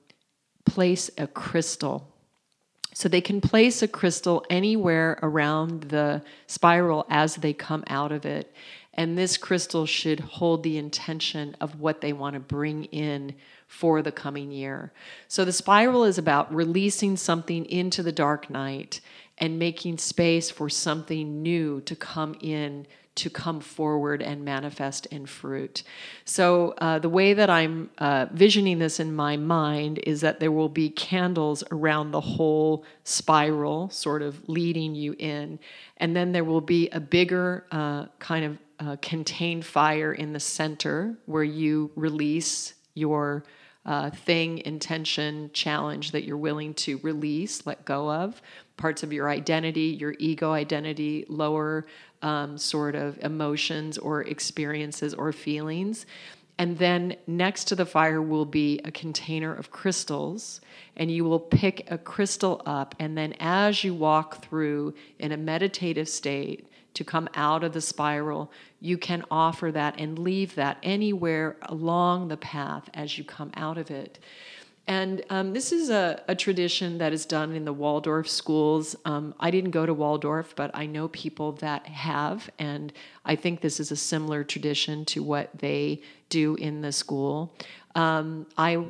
place 0.66 1.10
a 1.18 1.28
crystal. 1.28 2.08
So 2.94 3.10
they 3.10 3.22
can 3.22 3.42
place 3.42 3.82
a 3.82 3.88
crystal 3.88 4.46
anywhere 4.50 5.20
around 5.22 5.84
the 5.84 6.22
spiral 6.48 7.06
as 7.10 7.36
they 7.36 7.54
come 7.54 7.84
out 7.88 8.12
of 8.12 8.26
it. 8.26 8.54
And 8.96 9.18
this 9.18 9.38
crystal 9.38 9.86
should 9.86 10.20
hold 10.22 10.64
the 10.64 10.78
intention 10.78 11.56
of 11.60 11.80
what 11.80 12.02
they 12.02 12.14
want 12.14 12.34
to 12.34 12.40
bring 12.40 12.86
in 12.86 13.36
for 13.68 14.02
the 14.02 14.12
coming 14.12 14.52
year. 14.52 14.94
So 15.28 15.44
the 15.44 15.52
spiral 15.52 16.04
is 16.06 16.18
about 16.18 16.54
releasing 16.54 17.18
something 17.18 17.66
into 17.66 18.02
the 18.02 18.12
dark 18.12 18.50
night 18.50 19.02
and 19.38 19.60
making 19.60 19.98
space 19.98 20.50
for 20.50 20.70
something 20.70 21.44
new 21.44 21.82
to 21.82 21.96
come 21.96 22.38
in 22.40 22.88
to 23.16 23.30
come 23.30 23.62
forward 23.62 24.22
and 24.22 24.44
manifest 24.44 25.06
in 25.06 25.26
fruit. 25.26 25.84
So, 26.26 26.74
uh, 26.80 27.00
the 27.00 27.10
way 27.10 27.34
that 27.34 27.50
I'm 27.50 27.90
uh, 27.98 28.28
visioning 28.32 28.80
this 28.80 29.00
in 29.00 29.16
my 29.16 29.38
mind 29.38 30.00
is 30.00 30.20
that 30.22 30.42
there 30.42 30.52
will 30.52 30.70
be 30.70 30.90
candles 30.90 31.64
around 31.72 32.12
the 32.12 32.20
whole 32.20 32.84
spiral, 33.06 33.90
sort 33.90 34.22
of 34.22 34.48
leading 34.50 34.96
you 34.96 35.16
in. 35.18 35.60
And 35.98 36.14
then 36.14 36.34
there 36.34 36.44
will 36.44 36.62
be 36.62 36.90
a 36.90 37.00
bigger 37.00 37.66
uh, 37.72 38.08
kind 38.20 38.44
of 38.44 38.58
uh, 38.80 38.98
contained 39.02 39.66
fire 39.66 40.14
in 40.14 40.34
the 40.34 40.40
center 40.40 41.18
where 41.26 41.44
you 41.44 41.92
release 41.96 42.74
your 42.94 43.44
uh, 43.86 44.10
thing, 44.10 44.60
intention, 44.66 45.50
challenge 45.54 46.12
that 46.12 46.24
you're 46.24 46.38
willing 46.38 46.74
to 46.74 46.98
release, 47.04 47.66
let 47.68 47.86
go 47.86 48.12
of, 48.12 48.42
parts 48.78 49.04
of 49.04 49.14
your 49.14 49.30
identity, 49.30 49.96
your 50.00 50.16
ego 50.18 50.52
identity, 50.52 51.26
lower 51.30 51.86
um, 52.22 52.58
sort 52.58 52.96
of 52.96 53.18
emotions 53.20 53.98
or 53.98 54.22
experiences 54.24 55.14
or 55.14 55.32
feelings. 55.32 56.06
And 56.58 56.78
then 56.78 57.18
next 57.28 57.66
to 57.66 57.76
the 57.76 57.86
fire 57.86 58.22
will 58.22 58.46
be 58.46 58.80
a 58.86 58.92
container 58.92 59.54
of 59.54 59.72
crystals, 59.72 60.62
and 60.96 61.12
you 61.12 61.26
will 61.26 61.40
pick 61.40 61.86
a 61.92 61.98
crystal 61.98 62.62
up. 62.66 62.96
And 62.98 63.18
then, 63.18 63.36
as 63.40 63.84
you 63.84 63.94
walk 63.94 64.44
through 64.44 64.94
in 65.20 65.34
a 65.34 65.38
meditative 65.38 66.08
state 66.08 66.68
to 66.96 67.04
come 67.04 67.30
out 67.36 67.64
of 67.64 67.74
the 67.74 67.82
spiral, 67.82 68.52
you 68.82 68.98
can 68.98 69.24
offer 69.30 69.72
that 69.72 70.00
and 70.00 70.18
leave 70.18 70.56
that 70.56 70.78
anywhere 70.84 71.58
along 71.64 72.28
the 72.28 72.38
path 72.38 72.90
as 72.94 73.18
you 73.18 73.24
come 73.24 73.52
out 73.56 73.78
of 73.78 73.92
it. 73.92 74.20
And 74.88 75.24
um, 75.32 75.54
this 75.54 75.72
is 75.72 75.90
a, 75.90 76.22
a, 76.28 76.36
tradition 76.36 77.00
that 77.00 77.12
is 77.12 77.26
done 77.26 77.54
in 77.54 77.66
the 77.66 77.74
Waldorf 77.74 78.30
schools. 78.30 78.96
Um, 79.04 79.34
I 79.40 79.50
didn't 79.50 79.72
go 79.72 79.86
to 79.86 79.96
Waldorf, 79.96 80.56
but 80.56 80.70
I 80.76 80.86
know 80.86 81.08
people 81.08 81.54
that 81.54 81.88
have, 81.88 82.52
and 82.60 82.94
I 83.26 83.36
think 83.36 83.62
this 83.62 83.80
is 83.80 83.92
a 83.92 83.96
similar 83.96 84.44
tradition 84.44 85.04
to 85.06 85.24
what 85.24 85.50
they 85.58 86.02
do 86.30 86.54
in 86.56 86.82
the 86.82 86.92
school. 86.92 87.56
Um, 87.96 88.46
I 88.60 88.86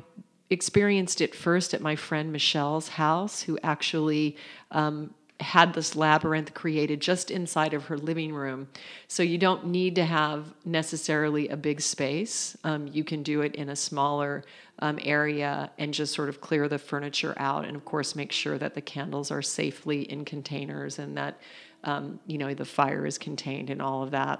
experienced 0.50 1.22
it 1.22 1.34
first 1.34 1.74
at 1.74 1.80
my 1.80 1.96
friend 1.96 2.32
Michelle's 2.32 2.90
house, 2.90 3.42
who 3.44 3.58
actually 3.64 4.36
um, 4.72 5.14
had 5.40 5.74
this 5.74 5.96
labyrinth 5.96 6.54
created 6.54 7.02
just 7.02 7.30
inside 7.30 7.74
of 7.74 7.86
her 7.86 7.98
living 7.98 8.34
room. 8.34 8.68
So 9.08 9.22
you 9.22 9.38
don't 9.38 9.68
need 9.68 9.96
to 9.96 10.06
have 10.06 10.54
necessarily 10.64 11.50
a 11.50 11.58
big 11.58 11.82
space. 11.82 12.56
Um, 12.64 12.88
you 12.88 13.04
can 13.04 13.22
do 13.22 13.42
it 13.42 13.56
in 13.56 13.70
a 13.70 13.76
smaller 13.76 14.46
um, 14.80 14.98
area 15.04 15.72
and 15.78 15.94
just 15.94 16.14
sort 16.14 16.30
of 16.30 16.40
clear 16.40 16.70
the 16.70 16.78
furniture 16.78 17.34
out. 17.38 17.66
And 17.66 17.76
of 17.76 17.84
course, 17.84 18.16
make 18.16 18.32
sure 18.32 18.58
that 18.58 18.76
the 18.76 18.82
candles 18.82 19.30
are 19.30 19.42
safely 19.42 20.04
in 20.04 20.24
containers 20.24 21.00
and 21.00 21.18
that, 21.18 21.40
um, 21.84 22.20
you 22.28 22.38
know, 22.38 22.54
the 22.54 22.66
fire 22.66 23.06
is 23.06 23.18
contained 23.18 23.70
and 23.70 23.82
all 23.82 24.04
of 24.04 24.12
that. 24.12 24.40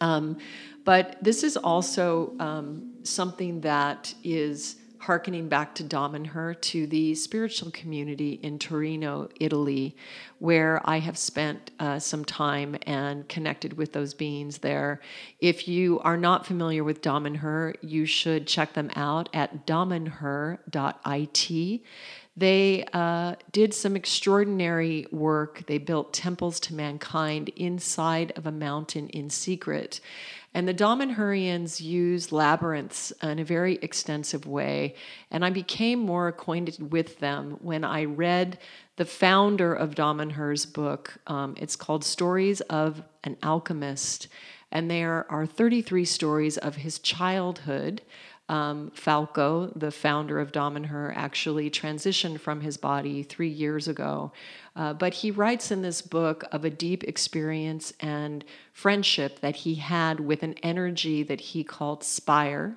Um, 0.00 0.38
but 0.84 1.22
this 1.22 1.44
is 1.44 1.56
also 1.56 2.34
um, 2.40 2.94
something 3.02 3.60
that 3.60 4.12
is 4.24 4.76
harkening 5.00 5.48
back 5.48 5.74
to 5.74 5.82
Damanhur, 5.82 6.60
to 6.60 6.86
the 6.86 7.14
spiritual 7.14 7.70
community 7.70 8.38
in 8.42 8.58
Torino, 8.58 9.28
Italy, 9.40 9.96
where 10.38 10.80
I 10.84 10.98
have 10.98 11.16
spent 11.16 11.70
uh, 11.80 11.98
some 11.98 12.24
time 12.24 12.76
and 12.86 13.26
connected 13.28 13.78
with 13.78 13.94
those 13.94 14.12
beings 14.12 14.58
there. 14.58 15.00
If 15.40 15.66
you 15.66 16.00
are 16.00 16.18
not 16.18 16.46
familiar 16.46 16.84
with 16.84 17.00
Damanhur, 17.00 17.76
you 17.80 18.04
should 18.04 18.46
check 18.46 18.74
them 18.74 18.90
out 18.94 19.30
at 19.32 19.66
damanhur.it. 19.66 20.60
They 22.36 22.84
uh, 22.92 23.34
did 23.52 23.74
some 23.74 23.96
extraordinary 23.96 25.06
work. 25.10 25.64
They 25.66 25.78
built 25.78 26.12
temples 26.12 26.60
to 26.60 26.74
mankind 26.74 27.50
inside 27.56 28.32
of 28.36 28.46
a 28.46 28.52
mountain 28.52 29.08
in 29.08 29.28
secret. 29.30 30.00
And 30.52 30.66
the 30.66 30.74
Damanhurians 30.74 31.80
use 31.80 32.32
labyrinths 32.32 33.12
in 33.22 33.38
a 33.38 33.44
very 33.44 33.78
extensive 33.82 34.46
way. 34.46 34.94
And 35.30 35.44
I 35.44 35.50
became 35.50 36.00
more 36.00 36.26
acquainted 36.26 36.90
with 36.92 37.20
them 37.20 37.58
when 37.60 37.84
I 37.84 38.04
read 38.04 38.58
the 38.96 39.04
founder 39.04 39.72
of 39.72 39.94
Damanhur's 39.94 40.66
book. 40.66 41.18
Um, 41.28 41.54
it's 41.56 41.76
called 41.76 42.04
Stories 42.04 42.60
of 42.62 43.02
an 43.22 43.36
Alchemist. 43.44 44.26
And 44.72 44.90
there 44.90 45.24
are 45.30 45.46
33 45.46 46.04
stories 46.04 46.58
of 46.58 46.76
his 46.76 46.98
childhood 46.98 48.02
um, 48.50 48.90
Falco, 48.94 49.72
the 49.76 49.92
founder 49.92 50.40
of 50.40 50.50
Damanhur, 50.50 51.12
actually 51.14 51.70
transitioned 51.70 52.40
from 52.40 52.60
his 52.60 52.76
body 52.76 53.22
three 53.22 53.48
years 53.48 53.86
ago. 53.86 54.32
Uh, 54.74 54.92
but 54.92 55.14
he 55.14 55.30
writes 55.30 55.70
in 55.70 55.82
this 55.82 56.02
book 56.02 56.44
of 56.50 56.64
a 56.64 56.70
deep 56.70 57.04
experience 57.04 57.92
and 58.00 58.44
friendship 58.72 59.38
that 59.38 59.54
he 59.54 59.76
had 59.76 60.18
with 60.18 60.42
an 60.42 60.54
energy 60.64 61.22
that 61.22 61.40
he 61.40 61.62
called 61.62 62.02
spire. 62.02 62.76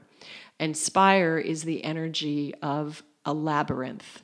And 0.60 0.78
spire 0.78 1.40
is 1.40 1.64
the 1.64 1.84
energy 1.84 2.54
of 2.62 3.02
a 3.26 3.34
labyrinth. 3.34 4.23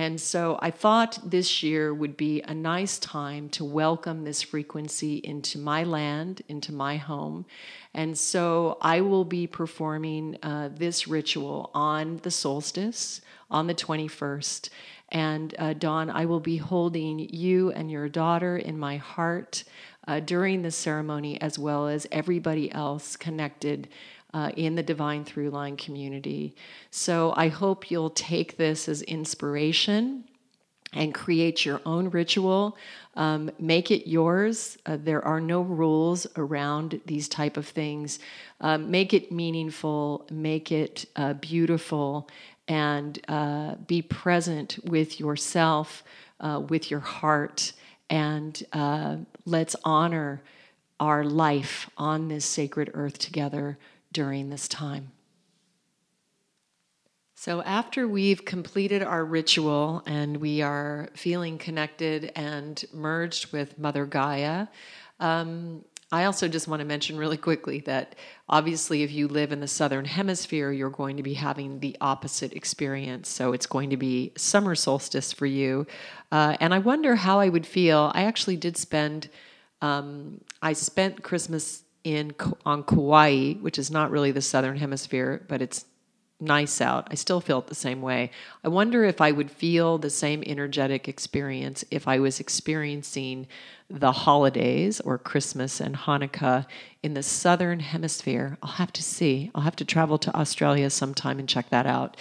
And 0.00 0.18
so 0.18 0.58
I 0.62 0.70
thought 0.70 1.18
this 1.22 1.62
year 1.62 1.92
would 1.92 2.16
be 2.16 2.40
a 2.40 2.54
nice 2.54 2.98
time 2.98 3.50
to 3.50 3.66
welcome 3.66 4.24
this 4.24 4.40
frequency 4.40 5.16
into 5.16 5.58
my 5.58 5.84
land, 5.84 6.40
into 6.48 6.72
my 6.72 6.96
home. 6.96 7.44
And 7.92 8.16
so 8.16 8.78
I 8.80 9.02
will 9.02 9.26
be 9.26 9.46
performing 9.46 10.38
uh, 10.42 10.70
this 10.74 11.06
ritual 11.06 11.70
on 11.74 12.16
the 12.22 12.30
solstice, 12.30 13.20
on 13.50 13.66
the 13.66 13.74
21st. 13.74 14.70
And 15.10 15.54
uh, 15.58 15.74
Dawn, 15.74 16.08
I 16.08 16.24
will 16.24 16.40
be 16.40 16.56
holding 16.56 17.18
you 17.18 17.70
and 17.70 17.90
your 17.90 18.08
daughter 18.08 18.56
in 18.56 18.78
my 18.78 18.96
heart 18.96 19.64
uh, 20.08 20.20
during 20.20 20.62
the 20.62 20.70
ceremony, 20.70 21.38
as 21.42 21.58
well 21.58 21.88
as 21.88 22.06
everybody 22.10 22.72
else 22.72 23.16
connected 23.16 23.86
uh, 24.32 24.50
in 24.56 24.74
the 24.74 24.82
Divine 24.82 25.24
Throughline 25.24 25.76
community. 25.76 26.54
So 26.90 27.32
I 27.36 27.48
hope 27.48 27.90
you'll 27.90 28.10
take 28.10 28.56
this 28.56 28.88
as 28.88 29.02
inspiration 29.02 30.24
and 30.92 31.14
create 31.14 31.64
your 31.64 31.80
own 31.86 32.10
ritual. 32.10 32.76
Um, 33.14 33.50
make 33.58 33.90
it 33.90 34.08
yours. 34.08 34.76
Uh, 34.86 34.98
there 35.00 35.24
are 35.24 35.40
no 35.40 35.60
rules 35.60 36.26
around 36.36 37.00
these 37.06 37.28
type 37.28 37.56
of 37.56 37.66
things. 37.66 38.18
Um, 38.60 38.90
make 38.90 39.14
it 39.14 39.30
meaningful. 39.30 40.26
Make 40.30 40.72
it 40.72 41.06
uh, 41.16 41.34
beautiful, 41.34 42.28
and 42.66 43.18
uh, 43.28 43.76
be 43.86 44.02
present 44.02 44.78
with 44.84 45.20
yourself, 45.20 46.02
uh, 46.40 46.60
with 46.68 46.90
your 46.90 47.00
heart, 47.00 47.72
and 48.08 48.62
uh, 48.72 49.16
let's 49.44 49.76
honor 49.84 50.42
our 50.98 51.24
life 51.24 51.88
on 51.96 52.28
this 52.28 52.44
sacred 52.44 52.90
earth 52.94 53.18
together 53.18 53.78
during 54.12 54.50
this 54.50 54.68
time. 54.68 55.12
So, 57.40 57.62
after 57.62 58.06
we've 58.06 58.44
completed 58.44 59.02
our 59.02 59.24
ritual 59.24 60.02
and 60.04 60.36
we 60.36 60.60
are 60.60 61.08
feeling 61.14 61.56
connected 61.56 62.32
and 62.36 62.84
merged 62.92 63.50
with 63.50 63.78
Mother 63.78 64.04
Gaia, 64.04 64.66
um, 65.20 65.82
I 66.12 66.24
also 66.24 66.48
just 66.48 66.68
want 66.68 66.80
to 66.80 66.86
mention 66.86 67.16
really 67.16 67.38
quickly 67.38 67.80
that 67.86 68.14
obviously, 68.46 69.04
if 69.04 69.10
you 69.10 69.26
live 69.26 69.52
in 69.52 69.60
the 69.60 69.68
southern 69.68 70.04
hemisphere, 70.04 70.70
you're 70.70 70.90
going 70.90 71.16
to 71.16 71.22
be 71.22 71.32
having 71.32 71.80
the 71.80 71.96
opposite 72.02 72.52
experience. 72.52 73.30
So, 73.30 73.54
it's 73.54 73.64
going 73.64 73.88
to 73.88 73.96
be 73.96 74.32
summer 74.36 74.74
solstice 74.74 75.32
for 75.32 75.46
you. 75.46 75.86
Uh, 76.30 76.58
and 76.60 76.74
I 76.74 76.78
wonder 76.78 77.16
how 77.16 77.40
I 77.40 77.48
would 77.48 77.64
feel. 77.64 78.12
I 78.14 78.24
actually 78.24 78.58
did 78.58 78.76
spend, 78.76 79.30
um, 79.80 80.42
I 80.60 80.74
spent 80.74 81.22
Christmas 81.22 81.84
in 82.04 82.34
on 82.64 82.82
Kauai, 82.84 83.54
which 83.54 83.78
is 83.78 83.90
not 83.90 84.10
really 84.10 84.30
the 84.30 84.40
southern 84.40 84.76
hemisphere, 84.76 85.44
but 85.48 85.60
it's 85.62 85.84
nice 86.40 86.80
out. 86.80 87.08
I 87.10 87.14
still 87.14 87.40
felt 87.40 87.66
the 87.66 87.74
same 87.74 88.00
way. 88.00 88.30
I 88.64 88.68
wonder 88.68 89.04
if 89.04 89.20
I 89.20 89.30
would 89.32 89.50
feel 89.50 89.98
the 89.98 90.10
same 90.10 90.42
energetic 90.46 91.08
experience 91.08 91.84
if 91.90 92.08
I 92.08 92.18
was 92.18 92.40
experiencing 92.40 93.46
the 93.90 94.12
holidays 94.12 95.00
or 95.00 95.18
Christmas 95.18 95.80
and 95.80 95.96
Hanukkah 95.96 96.64
in 97.02 97.14
the 97.14 97.22
southern 97.22 97.80
hemisphere. 97.80 98.56
I'll 98.62 98.72
have 98.72 98.92
to 98.92 99.02
see. 99.02 99.50
I'll 99.54 99.62
have 99.62 99.76
to 99.76 99.84
travel 99.84 100.16
to 100.18 100.36
Australia 100.36 100.88
sometime 100.90 101.38
and 101.40 101.48
check 101.48 101.70
that 101.70 101.86
out. 101.86 102.16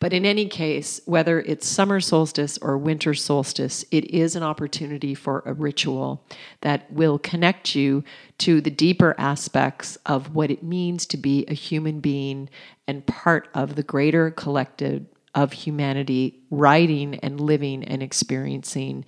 But 0.00 0.12
in 0.12 0.26
any 0.26 0.46
case, 0.46 1.00
whether 1.06 1.40
it's 1.40 1.66
summer 1.66 2.00
solstice 2.00 2.58
or 2.58 2.76
winter 2.76 3.14
solstice, 3.14 3.84
it 3.90 4.04
is 4.10 4.36
an 4.36 4.42
opportunity 4.42 5.14
for 5.14 5.42
a 5.46 5.54
ritual 5.54 6.22
that 6.60 6.92
will 6.92 7.18
connect 7.18 7.74
you 7.74 8.04
to 8.38 8.60
the 8.60 8.70
deeper 8.70 9.14
aspects 9.16 9.96
of 10.04 10.34
what 10.34 10.50
it 10.50 10.62
means 10.62 11.06
to 11.06 11.16
be 11.16 11.46
a 11.48 11.54
human 11.54 12.00
being 12.00 12.50
and 12.86 13.06
part 13.06 13.48
of 13.54 13.76
the 13.76 13.82
greater 13.82 14.30
collective 14.30 15.06
of 15.34 15.52
humanity 15.52 16.40
writing 16.50 17.16
and 17.16 17.40
living 17.40 17.82
and 17.84 18.02
experiencing 18.02 19.04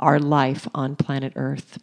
our 0.00 0.18
life 0.18 0.66
on 0.74 0.96
planet 0.96 1.34
Earth. 1.36 1.78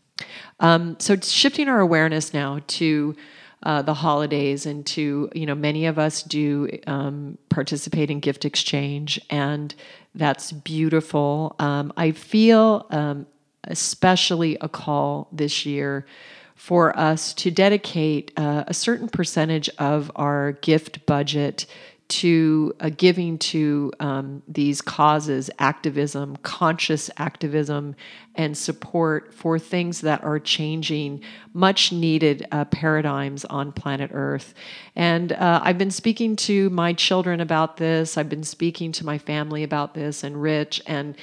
Um, 0.59 0.97
so 0.99 1.15
shifting 1.15 1.69
our 1.69 1.79
awareness 1.79 2.33
now 2.33 2.61
to 2.67 3.15
uh, 3.63 3.81
the 3.81 3.93
holidays 3.93 4.65
and 4.65 4.85
to 4.85 5.29
you 5.33 5.45
know 5.45 5.55
many 5.55 5.87
of 5.87 5.97
us 5.97 6.21
do 6.23 6.69
um, 6.85 7.37
participate 7.49 8.11
in 8.11 8.19
gift 8.19 8.45
exchange 8.45 9.19
and 9.31 9.73
that's 10.13 10.51
beautiful 10.51 11.55
um, 11.57 11.91
i 11.97 12.11
feel 12.11 12.85
um, 12.91 13.25
especially 13.63 14.57
a 14.61 14.69
call 14.69 15.27
this 15.31 15.65
year 15.65 16.05
for 16.53 16.97
us 16.97 17.33
to 17.33 17.49
dedicate 17.49 18.31
uh, 18.37 18.63
a 18.67 18.73
certain 18.73 19.09
percentage 19.09 19.69
of 19.79 20.11
our 20.15 20.53
gift 20.53 21.05
budget 21.07 21.65
to 22.07 22.73
uh, 22.79 22.89
giving 22.95 23.37
to 23.37 23.91
um, 23.99 24.41
these 24.47 24.81
causes, 24.81 25.49
activism, 25.59 26.37
conscious 26.37 27.09
activism, 27.17 27.95
and 28.35 28.57
support 28.57 29.33
for 29.33 29.59
things 29.59 30.01
that 30.01 30.23
are 30.23 30.39
changing 30.39 31.21
much 31.53 31.91
needed 31.91 32.47
uh, 32.51 32.63
paradigms 32.65 33.43
on 33.45 33.71
planet 33.71 34.11
Earth. 34.13 34.53
And 34.95 35.33
uh, 35.33 35.59
I've 35.63 35.77
been 35.77 35.91
speaking 35.91 36.35
to 36.37 36.69
my 36.69 36.93
children 36.93 37.41
about 37.41 37.77
this, 37.77 38.17
I've 38.17 38.29
been 38.29 38.43
speaking 38.43 38.91
to 38.93 39.05
my 39.05 39.17
family 39.17 39.63
about 39.63 39.93
this, 39.93 40.23
and 40.23 40.41
Rich, 40.41 40.81
and 40.87 41.15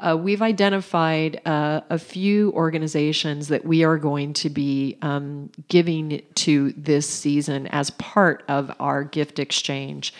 uh, 0.00 0.16
we've 0.16 0.42
identified 0.42 1.40
uh, 1.46 1.80
a 1.90 1.98
few 1.98 2.52
organizations 2.52 3.48
that 3.48 3.64
we 3.64 3.84
are 3.84 3.98
going 3.98 4.32
to 4.32 4.50
be 4.50 4.96
um, 5.02 5.50
giving 5.68 6.22
to 6.34 6.72
this 6.72 7.08
season 7.08 7.66
as 7.68 7.90
part 7.90 8.42
of 8.48 8.72
our 8.80 9.04
gift 9.04 9.38
exchange. 9.38 10.12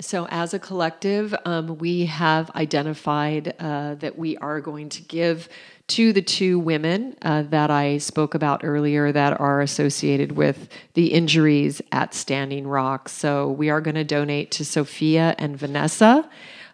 So, 0.00 0.26
as 0.28 0.52
a 0.52 0.58
collective, 0.58 1.34
um, 1.46 1.78
we 1.78 2.04
have 2.04 2.50
identified 2.50 3.54
uh, 3.58 3.94
that 3.94 4.18
we 4.18 4.36
are 4.36 4.60
going 4.60 4.90
to 4.90 5.02
give 5.02 5.48
to 5.88 6.12
the 6.12 6.20
two 6.20 6.58
women 6.58 7.16
uh, 7.22 7.42
that 7.42 7.70
I 7.70 7.96
spoke 7.98 8.34
about 8.34 8.62
earlier 8.62 9.10
that 9.10 9.40
are 9.40 9.62
associated 9.62 10.32
with 10.32 10.68
the 10.92 11.14
injuries 11.14 11.80
at 11.92 12.12
Standing 12.12 12.66
Rock. 12.66 13.08
So, 13.08 13.50
we 13.50 13.70
are 13.70 13.80
going 13.80 13.94
to 13.94 14.04
donate 14.04 14.50
to 14.52 14.66
Sophia 14.66 15.34
and 15.38 15.56
Vanessa. 15.56 16.28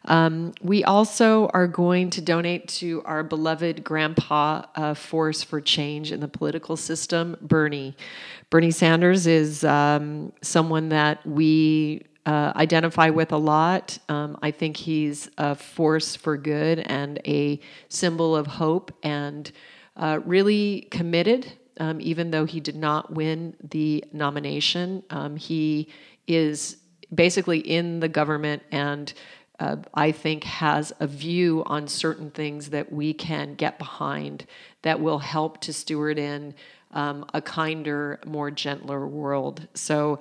Um, 0.05 0.53
we 0.61 0.85
also 0.85 1.47
are 1.49 1.69
going 1.69 2.11
to 2.11 2.21
donate 2.21 2.69
to 2.69 3.03
our 3.05 3.23
beloved 3.23 3.85
grandpa 3.85 4.65
uh, 4.75 4.95
force 4.95 5.43
for 5.43 5.61
change 5.61 6.12
in 6.12 6.21
the 6.21 6.29
political 6.29 6.77
system, 6.77 7.37
Bernie. 7.41 7.97
Bernie 8.51 8.71
Sanders 8.71 9.27
is 9.27 9.65
um, 9.65 10.33
someone 10.43 10.88
that 10.91 11.25
we 11.27 12.05
uh, 12.27 12.53
identify 12.55 13.11
with 13.11 13.33
a 13.33 13.37
lot. 13.37 13.99
Um, 14.09 14.38
I 14.43 14.51
think 14.51 14.77
he's 14.77 15.31
a 15.38 15.55
force 15.55 16.15
for 16.17 16.37
good 16.37 16.81
and 16.81 17.21
a 17.25 17.61
symbol 17.88 18.37
of 18.37 18.47
hope 18.47 18.93
and 19.03 19.51
uh, 19.97 20.21
really 20.25 20.88
committed. 20.91 21.53
Um, 21.81 22.01
even 22.01 22.31
though 22.31 22.45
he 22.45 22.61
did 22.61 22.77
not 22.77 23.12
win 23.12 23.57
the 23.71 24.05
nomination, 24.12 25.03
um, 25.11 25.37
he 25.37 25.88
is 26.29 26.77
basically 27.12 27.59
in 27.59 28.01
the 28.01 28.09
government 28.09 28.62
and 28.71 29.12
uh, 29.61 29.77
I 29.95 30.12
think 30.12 30.45
has 30.45 30.93
a 30.99 31.07
view 31.07 31.62
on 31.67 31.87
certain 31.88 32.31
things 32.31 32.71
that 32.71 32.93
we 32.93 33.15
can 33.15 33.55
get 33.55 33.79
behind 33.79 34.47
that 34.83 35.01
will 35.01 35.21
help 35.21 35.61
to 35.62 35.73
steward 35.73 36.19
in 36.19 36.55
um, 36.93 37.25
a 37.33 37.41
kinder, 37.41 38.21
more 38.27 38.51
gentler 38.51 39.07
world. 39.07 39.67
So 39.75 40.19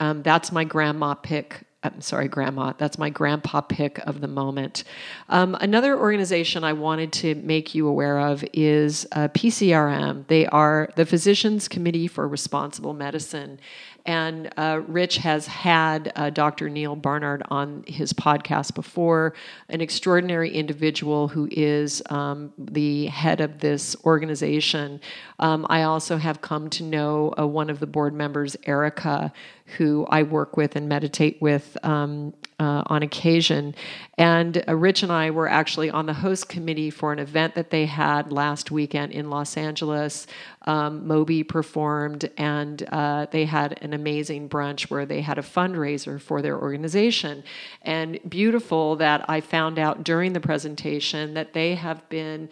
um, 0.00 0.22
that's 0.22 0.52
my 0.52 0.64
grandma 0.64 1.14
pick. 1.14 1.64
I'm 1.84 2.00
sorry, 2.00 2.28
grandma. 2.28 2.74
That's 2.78 2.96
my 2.96 3.10
grandpa 3.10 3.60
pick 3.60 3.98
of 4.06 4.20
the 4.20 4.28
moment. 4.28 4.84
Um, 5.28 5.56
another 5.60 5.98
organization 5.98 6.62
I 6.62 6.74
wanted 6.74 7.12
to 7.14 7.34
make 7.34 7.74
you 7.74 7.88
aware 7.88 8.20
of 8.20 8.44
is 8.52 9.06
uh, 9.12 9.28
PCRM. 9.28 10.26
They 10.28 10.46
are 10.46 10.90
the 10.94 11.04
Physicians 11.04 11.66
Committee 11.66 12.06
for 12.06 12.28
Responsible 12.28 12.94
Medicine. 12.94 13.58
And 14.04 14.52
uh, 14.56 14.80
Rich 14.86 15.18
has 15.18 15.46
had 15.46 16.12
uh, 16.16 16.30
Dr. 16.30 16.68
Neal 16.68 16.96
Barnard 16.96 17.42
on 17.50 17.84
his 17.86 18.12
podcast 18.12 18.74
before, 18.74 19.34
an 19.68 19.80
extraordinary 19.80 20.50
individual 20.50 21.28
who 21.28 21.48
is 21.50 22.02
um, 22.10 22.52
the 22.58 23.06
head 23.06 23.40
of 23.40 23.60
this 23.60 23.94
organization. 24.04 25.00
Um, 25.38 25.66
I 25.68 25.82
also 25.82 26.16
have 26.16 26.40
come 26.40 26.68
to 26.70 26.82
know 26.82 27.32
uh, 27.38 27.46
one 27.46 27.70
of 27.70 27.78
the 27.78 27.86
board 27.86 28.12
members, 28.12 28.56
Erica, 28.64 29.32
who 29.78 30.06
I 30.08 30.22
work 30.22 30.56
with 30.56 30.76
and 30.76 30.88
meditate 30.88 31.40
with 31.40 31.76
um, 31.82 32.34
uh, 32.58 32.82
on 32.86 33.02
occasion. 33.02 33.74
And 34.18 34.62
uh, 34.68 34.74
Rich 34.76 35.02
and 35.02 35.10
I 35.10 35.30
were 35.30 35.48
actually 35.48 35.90
on 35.90 36.06
the 36.06 36.12
host 36.12 36.48
committee 36.48 36.90
for 36.90 37.12
an 37.12 37.18
event 37.18 37.54
that 37.54 37.70
they 37.70 37.86
had 37.86 38.32
last 38.32 38.70
weekend 38.70 39.12
in 39.12 39.30
Los 39.30 39.56
Angeles. 39.56 40.26
Um, 40.66 41.06
Moby 41.06 41.42
performed, 41.42 42.30
and 42.36 42.82
uh, 42.92 43.26
they 43.30 43.46
had 43.46 43.78
an 43.82 43.92
amazing 43.94 44.48
brunch 44.48 44.90
where 44.90 45.06
they 45.06 45.22
had 45.22 45.38
a 45.38 45.42
fundraiser 45.42 46.20
for 46.20 46.42
their 46.42 46.60
organization. 46.60 47.42
And 47.82 48.18
beautiful 48.28 48.96
that 48.96 49.24
I 49.28 49.40
found 49.40 49.78
out 49.78 50.04
during 50.04 50.32
the 50.32 50.40
presentation 50.40 51.34
that 51.34 51.52
they 51.52 51.74
have 51.74 52.08
been 52.08 52.48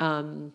um, 0.00 0.52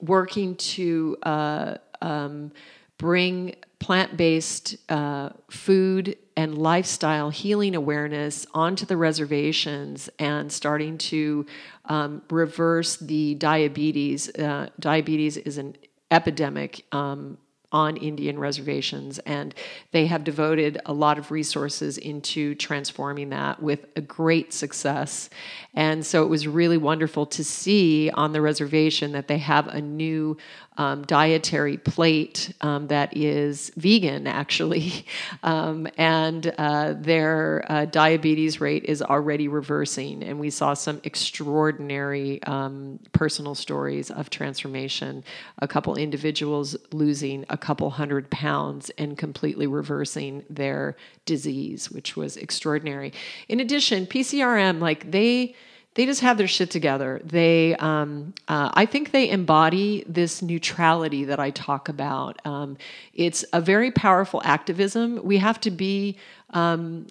working 0.00 0.56
to. 0.56 1.16
Uh, 1.22 1.74
um, 2.02 2.52
bring 2.98 3.54
plant 3.84 4.16
based 4.16 4.76
uh, 4.90 5.28
food 5.50 6.16
and 6.38 6.56
lifestyle 6.56 7.28
healing 7.28 7.74
awareness 7.74 8.46
onto 8.54 8.86
the 8.86 8.96
reservations 8.96 10.08
and 10.18 10.50
starting 10.50 10.96
to 10.96 11.44
um, 11.84 12.22
reverse 12.30 12.96
the 12.96 13.34
diabetes. 13.34 14.34
Uh, 14.36 14.70
diabetes 14.80 15.36
is 15.36 15.58
an 15.58 15.76
epidemic 16.10 16.86
um, 16.92 17.36
on 17.74 17.96
Indian 17.96 18.38
reservations. 18.38 19.18
And 19.26 19.52
they 19.90 20.06
have 20.06 20.22
devoted 20.22 20.80
a 20.86 20.92
lot 20.92 21.18
of 21.18 21.32
resources 21.32 21.98
into 21.98 22.54
transforming 22.54 23.30
that 23.30 23.60
with 23.60 23.84
a 23.96 24.00
great 24.00 24.52
success. 24.52 25.28
And 25.74 26.06
so 26.06 26.22
it 26.22 26.28
was 26.28 26.46
really 26.46 26.78
wonderful 26.78 27.26
to 27.26 27.42
see 27.42 28.10
on 28.10 28.30
the 28.30 28.40
reservation 28.40 29.10
that 29.12 29.26
they 29.26 29.38
have 29.38 29.66
a 29.66 29.80
new 29.80 30.36
um, 30.76 31.02
dietary 31.02 31.76
plate 31.76 32.52
um, 32.60 32.88
that 32.88 33.16
is 33.16 33.70
vegan, 33.76 34.26
actually. 34.26 35.06
Um, 35.42 35.88
and 35.98 36.54
uh, 36.58 36.94
their 36.96 37.64
uh, 37.68 37.84
diabetes 37.86 38.60
rate 38.60 38.84
is 38.84 39.02
already 39.02 39.48
reversing. 39.48 40.22
And 40.22 40.38
we 40.40 40.48
saw 40.48 40.74
some 40.74 41.00
extraordinary 41.04 42.42
um, 42.44 42.98
personal 43.12 43.54
stories 43.54 44.10
of 44.10 44.30
transformation. 44.30 45.22
A 45.58 45.68
couple 45.68 45.96
individuals 45.96 46.76
losing 46.92 47.44
a 47.50 47.58
couple 47.64 47.88
hundred 47.88 48.28
pounds 48.28 48.90
and 48.98 49.16
completely 49.16 49.66
reversing 49.66 50.44
their 50.50 50.96
disease, 51.24 51.90
which 51.90 52.14
was 52.14 52.36
extraordinary. 52.36 53.10
In 53.48 53.58
addition, 53.58 54.06
PCRM, 54.06 54.80
like 54.80 55.10
they, 55.10 55.54
they 55.94 56.04
just 56.04 56.20
have 56.20 56.36
their 56.36 56.46
shit 56.46 56.70
together. 56.70 57.22
They, 57.24 57.74
um, 57.76 58.34
uh, 58.48 58.70
I 58.74 58.84
think 58.84 59.12
they 59.12 59.30
embody 59.30 60.04
this 60.06 60.42
neutrality 60.42 61.24
that 61.24 61.40
I 61.40 61.50
talk 61.50 61.88
about. 61.88 62.44
Um, 62.44 62.76
it's 63.14 63.46
a 63.54 63.62
very 63.62 63.90
powerful 63.90 64.42
activism. 64.44 65.24
We 65.24 65.38
have 65.38 65.58
to 65.60 65.70
be 65.70 66.18
um, 66.50 67.06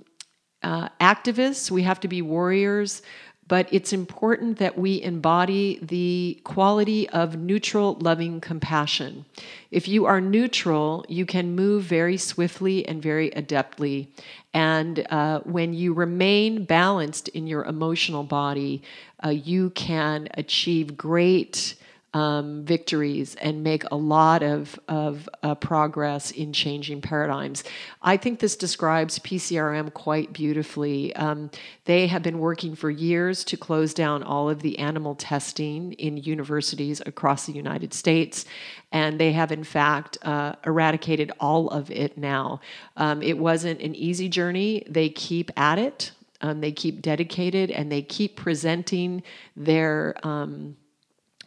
uh, 0.62 0.89
activists. 1.02 1.72
We 1.72 1.82
have 1.82 2.00
to 2.02 2.08
be 2.08 2.22
warriors 2.22 3.02
but 3.47 3.67
it's 3.71 3.93
important 3.93 4.58
that 4.60 4.77
we 4.77 5.01
embody 5.01 5.79
the 5.82 6.39
quality 6.43 7.10
of 7.10 7.38
neutral, 7.38 7.97
loving 7.99 8.39
compassion. 8.39 9.25
If 9.71 9.88
you 9.88 10.06
are 10.06 10.21
neutral, 10.21 11.06
you 11.10 11.25
can 11.25 11.56
move 11.56 11.84
very 11.84 12.17
swiftly 12.17 12.88
and 12.88 13.01
very 13.01 13.32
adeptly. 13.32 14.08
And 14.53 15.06
uh, 15.10 15.39
when 15.41 15.73
you 15.73 15.93
remain 15.93 16.65
balanced 16.65 17.27
in 17.29 17.47
your 17.47 17.65
emotional 17.65 18.23
body, 18.23 18.82
uh, 19.23 19.29
you 19.29 19.71
can 19.71 20.29
achieve 20.36 20.95
great 20.97 21.75
um, 22.13 22.63
victories 22.63 23.36
and 23.36 23.63
make 23.63 23.84
a 23.91 23.95
lot 23.95 24.43
of, 24.43 24.80
of 24.88 25.28
uh, 25.41 25.56
progress 25.56 26.32
in 26.32 26.54
changing 26.54 27.02
paradigms. 27.02 27.63
I 28.02 28.17
think 28.17 28.39
this 28.39 28.56
describes 28.56 29.19
PCRM 29.19 29.93
quite 29.93 30.32
beautifully. 30.32 31.15
Um, 31.15 31.49
they 31.86 32.08
have 32.08 32.21
been 32.21 32.39
working 32.39 32.76
for 32.76 32.89
years 32.89 33.43
to 33.45 33.58
close 33.58 33.93
down 33.93 34.21
all 34.21 34.49
of 34.49 34.62
the 34.62 34.78
animal 34.80 35.15
testing 35.15 35.93
in 35.93 36.17
universities 36.17 37.02
across 37.06 37.45
the 37.47 37.54
United 37.54 37.93
States, 37.93 38.45
and 38.91 39.19
they 39.19 39.32
have, 39.32 39.52
in 39.52 39.63
fact, 39.63 40.17
uh, 40.21 40.54
eradicated 40.65 41.32
all 41.39 41.69
of 41.69 41.89
it 41.89 42.17
now. 42.17 42.62
Um, 42.95 43.23
it 43.23 43.38
wasn't 43.39 43.82
an 43.82 43.95
easy 43.95 44.30
journey, 44.30 44.84
they 44.88 45.10
keep 45.10 45.52
at 45.58 45.80
it. 45.80 46.12
Um, 46.41 46.60
they 46.60 46.73
keep 46.73 47.02
dedicated 47.02 47.71
and 47.71 47.89
they 47.89 48.02
keep 48.02 48.36
presenting 48.36 49.23
their 49.56 50.13
um, 50.28 50.76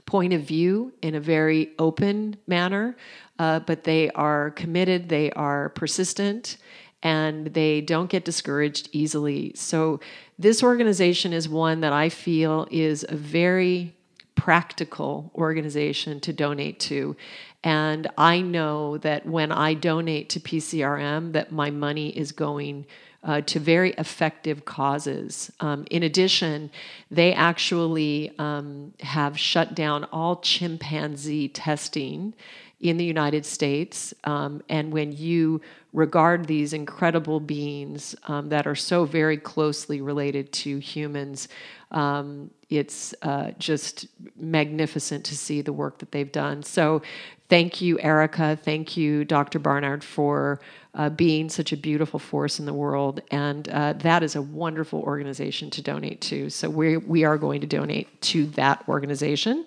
point 0.07 0.33
of 0.33 0.43
view 0.43 0.93
in 1.03 1.15
a 1.15 1.21
very 1.21 1.73
open 1.79 2.37
manner, 2.47 2.97
uh, 3.39 3.61
but 3.61 3.85
they 3.85 4.11
are 4.13 4.51
committed, 4.53 5.09
they 5.09 5.31
are 5.33 5.69
persistent, 5.71 6.57
and 7.03 7.49
they 7.49 7.81
don't 7.81 8.09
get 8.09 8.25
discouraged 8.25 8.89
easily. 8.93 9.53
So, 9.55 10.01
this 10.39 10.63
organization 10.63 11.33
is 11.33 11.49
one 11.49 11.81
that 11.81 11.93
I 11.93 12.09
feel 12.09 12.69
is 12.71 13.05
a 13.09 13.17
very 13.17 13.95
practical 14.35 15.31
organization 15.35 16.21
to 16.21 16.33
donate 16.33 16.79
to. 16.79 17.17
And 17.65 18.07
I 18.17 18.43
know 18.43 18.99
that 18.99 19.27
when 19.27 19.51
I 19.51 19.75
donate 19.75 20.29
to 20.31 20.41
PCRM, 20.41 21.33
that 21.33 21.51
my 21.51 21.71
money 21.71 22.11
is 22.11 22.33
going 22.33 22.87
uh, 23.25 23.41
to 23.43 23.59
very 23.59 23.93
effective 23.93 24.65
causes. 24.65 25.53
Um, 25.61 25.85
in 25.91 26.03
addition, 26.03 26.71
they 27.11 27.33
actually 27.33 28.33
um, 28.39 28.93
have 29.01 29.39
shut 29.39 29.75
down 29.75 30.05
all 30.13 30.37
chimpanzee 30.37 31.49
testing 31.49 32.35
in 32.81 32.99
the 32.99 33.05
United 33.05 33.47
States. 33.47 34.13
Um, 34.25 34.63
and 34.69 34.93
when 34.93 35.13
you 35.13 35.61
regard 35.93 36.47
these 36.47 36.75
incredible 36.75 37.41
beings 37.41 38.15
um, 38.29 38.51
that 38.51 38.67
are 38.67 38.75
so 38.75 39.07
very 39.07 39.39
closely 39.39 40.01
related 40.01 40.53
to 40.53 40.79
humans, 40.79 41.49
um, 41.91 42.51
it's 42.69 43.15
uh, 43.23 43.53
just 43.59 44.07
magnificent 44.37 45.25
to 45.25 45.37
see 45.37 45.63
the 45.63 45.73
work 45.73 45.99
that 45.99 46.13
they've 46.13 46.33
done. 46.33 46.63
So, 46.63 47.03
thank 47.49 47.81
you, 47.81 47.99
Erica. 48.01 48.57
Thank 48.57 48.97
you, 48.97 49.25
Dr. 49.25 49.59
Barnard, 49.59 50.03
for 50.03 50.61
uh, 50.97 51.11
being 51.11 51.49
such 51.49 51.73
a 51.73 51.77
beautiful 51.77 52.19
force 52.19 52.59
in 52.59 52.65
the 52.65 52.73
world. 52.73 53.21
And 53.31 53.69
uh, 53.69 53.93
that 53.95 54.23
is 54.23 54.35
a 54.35 54.41
wonderful 54.43 55.01
organization 55.01 55.71
to 55.71 55.83
donate 55.83 56.23
to. 56.23 56.49
So 56.49 56.71
we, 56.71 56.97
we 56.97 57.25
are 57.25 57.37
going 57.37 57.61
to 57.61 57.67
donate 57.67 58.21
to 58.23 58.47
that 58.53 58.83
organization. 58.89 59.67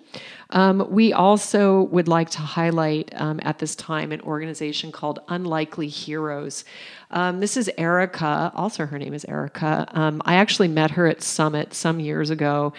Um, 0.50 0.84
we 0.90 1.12
also 1.12 1.82
would 1.84 2.08
like 2.08 2.30
to 2.30 2.40
highlight 2.40 3.12
um, 3.14 3.38
at 3.44 3.60
this 3.60 3.76
time 3.76 4.10
an 4.10 4.20
organization 4.22 4.90
called 4.90 5.20
Unlikely 5.28 5.86
Heroes. 5.86 6.64
Um, 7.12 7.38
this 7.38 7.56
is 7.56 7.70
Erica, 7.78 8.50
also 8.54 8.86
her 8.86 8.98
name 8.98 9.14
is 9.14 9.24
Erica. 9.26 9.86
Um, 9.92 10.20
I 10.24 10.34
actually 10.34 10.68
met 10.68 10.90
her 10.92 11.06
at 11.06 11.22
Summit 11.22 11.74
some 11.74 12.00
years 12.00 12.30
ago. 12.30 12.72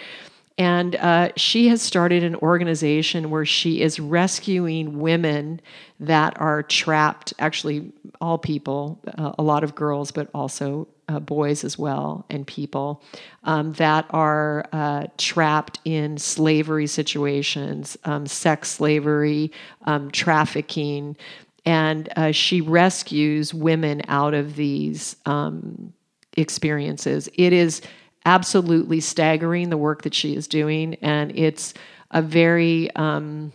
And 0.58 0.96
uh, 0.96 1.30
she 1.36 1.68
has 1.68 1.80
started 1.80 2.22
an 2.22 2.36
organization 2.36 3.30
where 3.30 3.46
she 3.46 3.80
is 3.80 3.98
rescuing 3.98 4.98
women 5.00 5.60
that 6.00 6.38
are 6.40 6.62
trapped, 6.62 7.32
actually, 7.38 7.90
all 8.20 8.38
people, 8.38 9.00
uh, 9.16 9.32
a 9.38 9.42
lot 9.42 9.64
of 9.64 9.74
girls, 9.74 10.10
but 10.10 10.28
also 10.34 10.88
uh, 11.08 11.18
boys 11.20 11.64
as 11.64 11.78
well, 11.78 12.24
and 12.30 12.46
people 12.46 13.02
um, 13.44 13.72
that 13.74 14.06
are 14.10 14.66
uh, 14.72 15.06
trapped 15.16 15.80
in 15.84 16.18
slavery 16.18 16.86
situations, 16.86 17.96
um, 18.04 18.26
sex 18.26 18.70
slavery, 18.70 19.50
um, 19.86 20.10
trafficking. 20.10 21.16
And 21.64 22.12
uh, 22.16 22.32
she 22.32 22.60
rescues 22.60 23.54
women 23.54 24.02
out 24.08 24.34
of 24.34 24.56
these 24.56 25.16
um, 25.26 25.92
experiences. 26.36 27.28
It 27.34 27.52
is 27.52 27.82
absolutely 28.24 29.00
staggering 29.00 29.70
the 29.70 29.76
work 29.76 30.02
that 30.02 30.14
she 30.14 30.34
is 30.34 30.46
doing, 30.48 30.94
and 31.02 31.36
it's 31.38 31.74
a 32.10 32.22
very 32.22 32.94
um, 32.96 33.52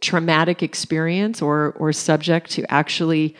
traumatic 0.00 0.62
experience 0.62 1.40
or 1.42 1.72
or 1.78 1.92
subject 1.92 2.50
to 2.52 2.72
actually 2.72 3.34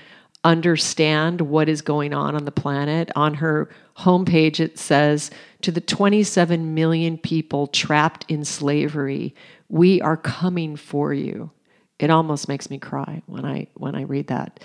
understand 0.45 1.41
what 1.41 1.69
is 1.69 1.83
going 1.83 2.15
on 2.15 2.37
on 2.37 2.45
the 2.45 2.53
planet. 2.53 3.11
On 3.17 3.35
her 3.35 3.69
homepage, 3.99 4.61
it 4.61 4.79
says 4.79 5.31
to 5.63 5.73
the 5.73 5.81
27 5.81 6.75
million 6.75 7.19
people 7.19 7.67
trapped 7.67 8.25
in 8.29 8.45
slavery, 8.45 9.35
we 9.69 10.01
are 10.01 10.17
coming 10.17 10.77
for 10.77 11.13
you 11.13 11.51
it 11.99 12.11
almost 12.11 12.47
makes 12.49 12.69
me 12.69 12.79
cry 12.79 13.23
when 13.27 13.47
I 13.47 13.69
when 13.75 13.95
I 13.95 14.03
read 14.03 14.27
that. 14.29 14.61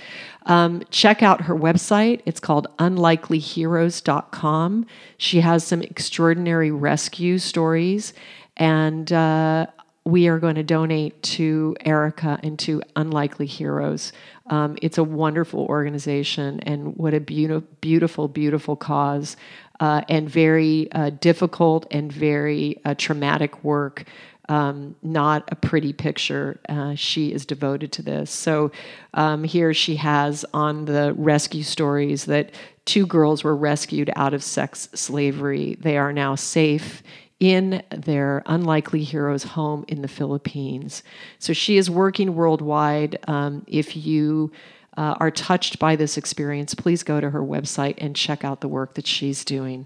Um, 0.46 0.84
check 0.90 1.24
out 1.24 1.42
her 1.42 1.56
website. 1.56 2.22
It's 2.26 2.42
called 2.42 2.68
unlikelyheroes.com. 2.78 4.86
She 5.18 5.42
has 5.42 5.66
some 5.66 5.82
extraordinary 5.82 6.72
rescue 6.72 7.38
stories, 7.38 8.14
and 8.58 9.14
uh, 9.14 9.68
we 10.04 10.28
are 10.28 10.40
going 10.40 10.56
to 10.56 10.64
donate 10.64 11.22
to 11.24 11.76
Erica 11.86 12.38
and 12.44 12.60
to 12.60 12.82
Unlikely 12.96 13.46
Heroes. 13.46 14.12
Um, 14.48 14.78
it's 14.82 14.98
a 14.98 15.04
wonderful 15.04 15.62
organization, 15.62 16.60
and 16.62 16.98
what 16.98 17.14
a 17.14 17.22
beautiful, 17.22 17.68
beautiful, 17.80 18.28
beautiful 18.28 18.76
cause, 18.76 19.38
uh, 19.80 20.02
and 20.10 20.30
very 20.30 20.92
uh, 20.92 21.12
difficult 21.12 21.88
and 21.92 22.12
very 22.12 22.82
uh, 22.84 22.94
traumatic 22.98 23.64
work 23.64 24.04
um, 24.52 24.98
not 25.02 25.48
a 25.50 25.56
pretty 25.56 25.94
picture. 25.94 26.60
Uh, 26.68 26.94
she 26.94 27.32
is 27.32 27.46
devoted 27.46 27.94
to 27.94 28.02
this. 28.02 28.30
So 28.30 28.70
um, 29.14 29.46
here 29.46 29.74
she 29.74 29.96
has 29.96 30.44
on 30.54 30.84
the 30.84 31.14
rescue 31.14 31.64
stories 31.64 32.26
that 32.26 32.52
two 32.84 33.06
girls 33.08 33.46
were 33.46 33.56
rescued 33.56 34.12
out 34.18 34.34
of 34.34 34.44
sex 34.44 34.90
slavery. 34.94 35.78
They 35.80 35.98
are 35.98 36.12
now 36.12 36.36
safe 36.36 37.02
in 37.40 37.82
their 37.92 38.44
unlikely 38.46 39.06
hero's 39.06 39.44
home 39.44 39.86
in 39.88 40.02
the 40.02 40.10
Philippines. 40.10 41.02
So 41.40 41.54
she 41.54 41.78
is 41.78 41.90
working 41.90 42.36
worldwide. 42.36 43.20
Um, 43.30 43.64
if 43.68 43.96
you 43.96 44.52
uh, 44.98 45.16
are 45.22 45.32
touched 45.32 45.80
by 45.80 45.96
this 45.96 46.18
experience, 46.18 46.76
please 46.76 47.04
go 47.04 47.22
to 47.22 47.30
her 47.30 47.42
website 47.42 47.96
and 48.00 48.18
check 48.18 48.44
out 48.44 48.60
the 48.60 48.68
work 48.68 48.96
that 48.96 49.08
she's 49.08 49.46
doing. 49.46 49.86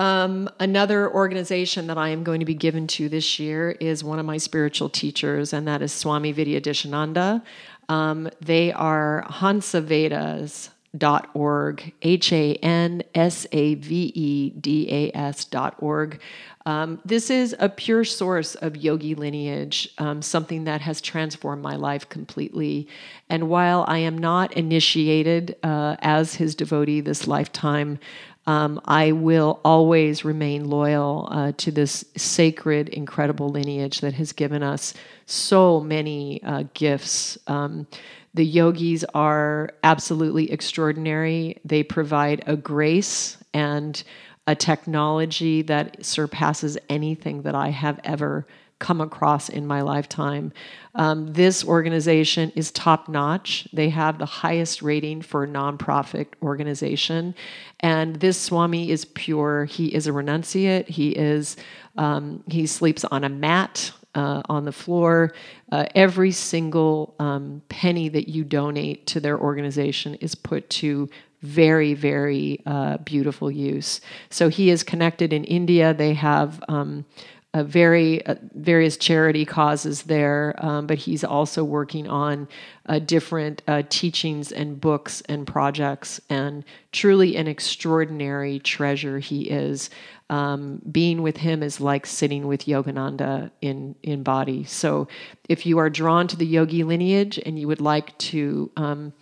Um, 0.00 0.48
another 0.58 1.12
organization 1.12 1.86
that 1.88 1.98
I 1.98 2.08
am 2.08 2.24
going 2.24 2.40
to 2.40 2.46
be 2.46 2.54
given 2.54 2.86
to 2.86 3.10
this 3.10 3.38
year 3.38 3.72
is 3.72 4.02
one 4.02 4.18
of 4.18 4.24
my 4.24 4.38
spiritual 4.38 4.88
teachers, 4.88 5.52
and 5.52 5.68
that 5.68 5.82
is 5.82 5.92
Swami 5.92 6.32
Vidyadhishananda. 6.32 7.42
Um, 7.90 8.30
they 8.40 8.72
are 8.72 9.26
hansavedas.org, 9.28 11.92
H 12.00 12.32
A 12.32 12.54
N 12.54 13.02
S 13.14 13.46
A 13.52 13.74
V 13.74 14.12
E 14.14 14.50
D 14.58 14.88
A 14.90 15.14
S.org. 15.14 16.18
Um, 16.66 17.00
this 17.04 17.30
is 17.30 17.56
a 17.58 17.68
pure 17.68 18.04
source 18.04 18.54
of 18.54 18.76
yogi 18.76 19.14
lineage, 19.14 19.88
um, 19.98 20.22
something 20.22 20.64
that 20.64 20.82
has 20.82 21.00
transformed 21.00 21.62
my 21.62 21.76
life 21.76 22.08
completely. 22.08 22.86
And 23.28 23.48
while 23.48 23.84
I 23.88 23.98
am 23.98 24.16
not 24.16 24.52
initiated 24.54 25.56
uh, 25.62 25.96
as 26.00 26.34
his 26.34 26.54
devotee 26.54 27.00
this 27.00 27.26
lifetime, 27.26 27.98
um, 28.46 28.80
I 28.84 29.12
will 29.12 29.60
always 29.64 30.24
remain 30.24 30.68
loyal 30.68 31.28
uh, 31.30 31.52
to 31.58 31.70
this 31.70 32.04
sacred, 32.16 32.88
incredible 32.88 33.48
lineage 33.48 34.00
that 34.00 34.14
has 34.14 34.32
given 34.32 34.62
us 34.62 34.94
so 35.26 35.80
many 35.80 36.42
uh, 36.42 36.64
gifts. 36.74 37.38
Um, 37.46 37.86
the 38.32 38.44
yogis 38.44 39.04
are 39.14 39.70
absolutely 39.82 40.50
extraordinary. 40.50 41.60
They 41.64 41.82
provide 41.82 42.42
a 42.46 42.56
grace 42.56 43.36
and 43.52 44.02
a 44.46 44.54
technology 44.54 45.62
that 45.62 46.04
surpasses 46.04 46.78
anything 46.88 47.42
that 47.42 47.54
I 47.54 47.68
have 47.68 48.00
ever 48.04 48.46
come 48.80 49.00
across 49.00 49.48
in 49.48 49.64
my 49.66 49.82
lifetime. 49.82 50.52
Um, 50.96 51.32
this 51.32 51.64
organization 51.64 52.50
is 52.56 52.72
top 52.72 53.08
notch. 53.08 53.68
They 53.72 53.90
have 53.90 54.18
the 54.18 54.26
highest 54.26 54.82
rating 54.82 55.22
for 55.22 55.44
a 55.44 55.46
nonprofit 55.46 56.26
organization. 56.42 57.36
And 57.78 58.16
this 58.16 58.40
Swami 58.40 58.90
is 58.90 59.04
pure. 59.04 59.66
He 59.66 59.94
is 59.94 60.08
a 60.08 60.10
renunciate. 60.10 60.88
He 60.88 61.10
is 61.10 61.56
um, 61.96 62.42
he 62.48 62.66
sleeps 62.66 63.04
on 63.04 63.22
a 63.22 63.28
mat 63.28 63.92
uh, 64.14 64.42
on 64.48 64.64
the 64.64 64.72
floor. 64.72 65.32
Uh, 65.70 65.86
every 65.94 66.32
single 66.32 67.14
um, 67.18 67.62
penny 67.68 68.08
that 68.08 68.28
you 68.28 68.42
donate 68.42 69.06
to 69.08 69.20
their 69.20 69.38
organization 69.38 70.14
is 70.16 70.34
put 70.34 70.68
to 70.70 71.08
very, 71.42 71.94
very 71.94 72.60
uh, 72.66 72.98
beautiful 72.98 73.50
use. 73.50 74.00
So 74.28 74.48
he 74.48 74.70
is 74.70 74.82
connected 74.82 75.32
in 75.32 75.44
India. 75.44 75.94
They 75.94 76.14
have 76.14 76.62
um, 76.68 77.04
uh, 77.52 77.64
very 77.64 78.24
uh, 78.26 78.36
various 78.54 78.96
charity 78.96 79.44
causes 79.44 80.02
there, 80.02 80.54
um, 80.58 80.86
but 80.86 80.98
he's 80.98 81.24
also 81.24 81.64
working 81.64 82.06
on 82.06 82.46
uh, 82.86 83.00
different 83.00 83.62
uh, 83.66 83.82
teachings 83.88 84.52
and 84.52 84.80
books 84.80 85.20
and 85.22 85.46
projects. 85.46 86.20
And 86.30 86.64
truly, 86.92 87.36
an 87.36 87.48
extraordinary 87.48 88.60
treasure 88.60 89.18
he 89.18 89.50
is. 89.50 89.90
Um, 90.28 90.80
being 90.92 91.22
with 91.22 91.38
him 91.38 91.64
is 91.64 91.80
like 91.80 92.06
sitting 92.06 92.46
with 92.46 92.66
Yogananda 92.66 93.50
in 93.60 93.96
in 94.04 94.22
body. 94.22 94.62
So, 94.62 95.08
if 95.48 95.66
you 95.66 95.78
are 95.78 95.90
drawn 95.90 96.28
to 96.28 96.36
the 96.36 96.46
yogi 96.46 96.84
lineage 96.84 97.40
and 97.44 97.58
you 97.58 97.66
would 97.66 97.80
like 97.80 98.16
to 98.18 98.70
um, 98.76 99.12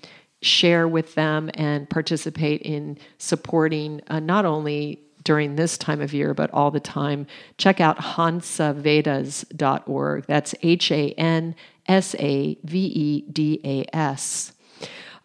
share 0.43 0.87
with 0.87 1.15
them 1.15 1.51
and 1.55 1.89
participate 1.89 2.61
in 2.61 2.99
supporting 3.17 4.03
uh, 4.09 4.21
not 4.21 4.45
only 4.45 5.01
during 5.29 5.57
this 5.57 5.77
time 5.77 6.01
of 6.01 6.15
year, 6.15 6.33
but 6.33 6.49
all 6.55 6.71
the 6.71 6.81
time, 6.81 7.27
check 7.59 7.83
out 7.83 7.99
hansavedas.org. 7.99 10.25
That's 10.27 10.55
H 10.63 10.91
A 10.91 11.11
N 11.19 11.55
S 11.87 12.15
A 12.15 12.57
V 12.65 12.79
E 12.79 13.21
D 13.31 13.61
A 13.63 13.85
S. 13.95 14.53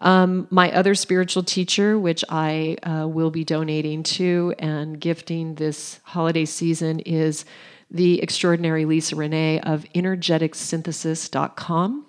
Um, 0.02 0.46
my 0.50 0.74
other 0.74 0.94
spiritual 0.94 1.44
teacher, 1.44 1.98
which 1.98 2.26
I 2.28 2.76
uh, 2.84 3.08
will 3.08 3.32
be 3.32 3.46
donating 3.46 4.04
to 4.04 4.54
and 4.60 5.00
gifting 5.00 5.56
this 5.56 6.02
holiday 6.04 6.44
season, 6.44 7.00
is 7.00 7.46
the 7.90 8.22
extraordinary 8.22 8.84
Lisa 8.84 9.16
Renee 9.16 9.62
of 9.62 9.86
energeticsynthesis.com. 9.96 12.06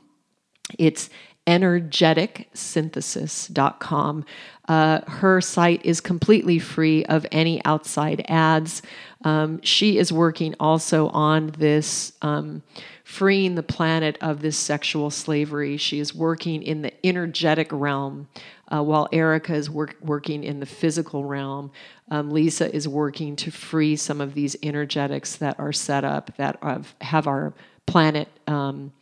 It's 0.80 1.10
energeticsynthesis.com. 1.46 4.24
Uh, 4.66 5.00
her 5.06 5.40
site 5.40 5.84
is 5.84 6.00
completely 6.00 6.58
free 6.58 7.04
of 7.04 7.24
any 7.30 7.64
outside 7.64 8.24
ads. 8.28 8.82
Um, 9.24 9.60
she 9.62 9.98
is 9.98 10.12
working 10.12 10.56
also 10.58 11.06
on 11.08 11.54
this. 11.58 12.12
Um, 12.22 12.62
freeing 13.04 13.54
the 13.54 13.62
planet 13.62 14.16
of 14.22 14.40
this 14.40 14.56
sexual 14.56 15.10
slavery. 15.10 15.76
She 15.76 16.00
is 16.00 16.14
working 16.14 16.62
in 16.62 16.82
the 16.82 17.06
energetic 17.06 17.68
realm, 17.70 18.28
uh, 18.72 18.82
while 18.82 19.08
Erica 19.12 19.54
is 19.54 19.68
work, 19.68 19.96
working 20.00 20.42
in 20.42 20.58
the 20.58 20.66
physical 20.66 21.24
realm. 21.24 21.70
Um, 22.10 22.30
Lisa 22.30 22.74
is 22.74 22.88
working 22.88 23.36
to 23.36 23.50
free 23.50 23.94
some 23.94 24.20
of 24.20 24.34
these 24.34 24.56
energetics 24.62 25.36
that 25.36 25.60
are 25.60 25.72
set 25.72 26.02
up 26.02 26.34
that 26.38 26.58
have, 26.62 26.94
have 27.02 27.26
our 27.26 27.52
planet 27.86 28.28
um, 28.46 28.92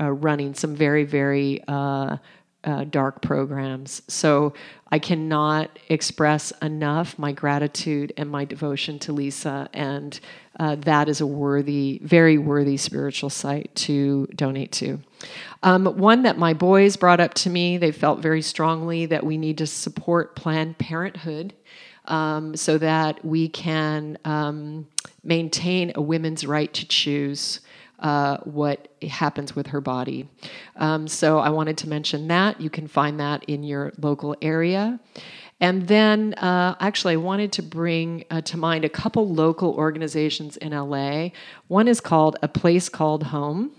uh, 0.00 0.10
running 0.10 0.54
some 0.54 0.74
very, 0.74 1.04
very 1.04 1.62
uh, 1.68 2.16
uh, 2.66 2.84
dark 2.84 3.22
programs. 3.22 4.02
So 4.08 4.52
I 4.90 4.98
cannot 4.98 5.78
express 5.88 6.50
enough 6.62 7.18
my 7.18 7.32
gratitude 7.32 8.12
and 8.16 8.28
my 8.28 8.44
devotion 8.44 8.98
to 9.00 9.12
Lisa, 9.12 9.68
and 9.72 10.18
uh, 10.58 10.74
that 10.80 11.08
is 11.08 11.20
a 11.20 11.26
worthy, 11.26 12.00
very 12.02 12.38
worthy 12.38 12.76
spiritual 12.76 13.30
site 13.30 13.72
to 13.76 14.26
donate 14.34 14.72
to. 14.72 15.00
Um, 15.62 15.86
one 15.86 16.22
that 16.22 16.38
my 16.38 16.54
boys 16.54 16.96
brought 16.96 17.20
up 17.20 17.34
to 17.34 17.50
me, 17.50 17.78
they 17.78 17.92
felt 17.92 18.20
very 18.20 18.42
strongly 18.42 19.06
that 19.06 19.24
we 19.24 19.38
need 19.38 19.58
to 19.58 19.66
support 19.66 20.34
Planned 20.34 20.78
Parenthood. 20.78 21.54
Um, 22.08 22.54
so 22.56 22.78
that 22.78 23.24
we 23.24 23.48
can 23.48 24.16
um, 24.24 24.86
maintain 25.24 25.92
a 25.94 26.00
woman's 26.00 26.46
right 26.46 26.72
to 26.72 26.86
choose 26.86 27.60
uh, 27.98 28.38
what 28.44 28.88
happens 29.02 29.56
with 29.56 29.68
her 29.68 29.80
body. 29.80 30.28
Um, 30.76 31.08
so 31.08 31.38
I 31.38 31.48
wanted 31.50 31.78
to 31.78 31.88
mention 31.88 32.28
that. 32.28 32.60
You 32.60 32.70
can 32.70 32.86
find 32.86 33.18
that 33.20 33.44
in 33.44 33.62
your 33.62 33.92
local 33.98 34.36
area. 34.42 35.00
And 35.60 35.88
then, 35.88 36.34
uh, 36.34 36.76
actually, 36.80 37.14
I 37.14 37.16
wanted 37.16 37.52
to 37.52 37.62
bring 37.62 38.24
uh, 38.30 38.42
to 38.42 38.58
mind 38.58 38.84
a 38.84 38.90
couple 38.90 39.26
local 39.28 39.72
organizations 39.74 40.58
in 40.58 40.72
LA. 40.72 41.30
One 41.68 41.88
is 41.88 42.00
called 42.00 42.36
A 42.42 42.48
Place 42.48 42.90
Called 42.90 43.22
Home. 43.24 43.70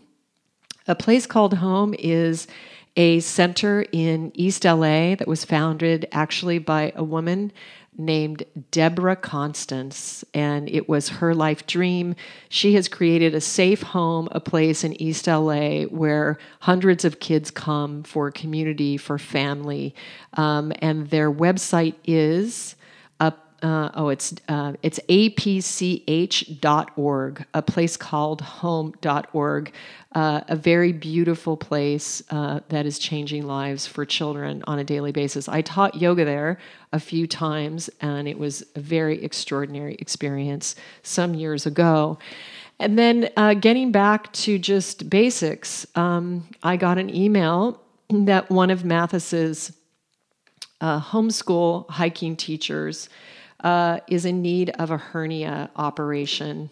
A 0.88 0.96
Place 0.96 1.28
Called 1.28 1.54
Home 1.56 1.94
is 2.00 2.48
a 2.96 3.20
center 3.20 3.86
in 3.92 4.32
East 4.34 4.66
LA 4.66 5.14
that 5.16 5.28
was 5.28 5.46
founded 5.46 6.08
actually 6.12 6.58
by 6.58 6.92
a 6.96 7.04
woman 7.04 7.52
named 7.98 8.44
Debrah 8.72 9.22
Constance, 9.22 10.24
and 10.34 10.70
it 10.70 10.88
was 10.88 11.10
her 11.10 11.34
life 11.34 11.66
dream. 11.68 12.16
She 12.48 12.76
has 12.76 12.88
created 12.88 13.36
a 13.36 13.42
safe 13.42 13.82
home, 13.82 14.30
a 14.32 14.40
place 14.40 14.84
in 14.84 15.00
East 15.02 15.28
LA 15.28 15.84
where 15.84 16.38
hundreds 16.62 17.04
of 17.04 17.20
kids 17.20 17.52
come 17.52 18.04
for 18.04 18.32
community, 18.32 18.98
for 18.98 19.18
family. 19.18 19.94
Um, 20.34 20.72
and 20.80 21.10
their 21.10 21.32
website 21.32 21.96
is 22.06 22.76
uh, 23.64 23.90
oh, 23.96 24.10
it's 24.10 24.36
uh, 24.48 24.74
it's 24.84 25.00
apch.org, 25.10 25.36
a 27.54 27.62
place 27.62 27.98
called 27.98 28.42
home.org, 28.42 29.74
uh, 30.14 30.42
a 30.48 30.56
very 30.56 30.92
beautiful 30.92 31.58
place 31.58 32.22
uh, 32.30 32.60
that 32.70 32.86
is 32.86 33.00
changing 33.00 33.48
lives 33.48 33.88
for 33.88 34.06
children 34.06 34.64
on 34.68 34.78
a 34.80 34.84
daily 34.84 35.12
basis. 35.12 35.50
I 35.50 35.62
taught 35.62 35.96
yoga 35.96 36.24
there 36.24 36.60
a 36.94 37.00
few 37.00 37.26
times, 37.26 37.90
and 38.00 38.28
it 38.28 38.38
was 38.38 38.64
a 38.76 38.80
very 38.80 39.24
extraordinary 39.24 39.96
experience 39.96 40.76
some 41.02 41.34
years 41.34 41.66
ago. 41.66 42.20
And 42.80 42.98
then 42.98 43.30
uh, 43.38 43.56
getting 43.56 43.92
back 43.92 44.32
to 44.34 44.60
just 44.60 45.10
basics, 45.10 45.88
um, 45.96 46.48
I 46.62 46.78
got 46.78 47.00
an 47.00 47.14
email 47.14 47.82
that 48.10 48.52
one 48.52 48.70
of 48.70 48.86
Mathis's 48.86 49.72
uh, 50.80 51.02
homeschool 51.02 51.90
hiking 51.90 52.36
teachers 52.36 53.10
uh, 53.64 54.00
is 54.08 54.26
in 54.26 54.42
need 54.42 54.70
of 54.72 54.92
a 54.92 54.98
hernia 54.98 55.70
operation. 55.76 56.70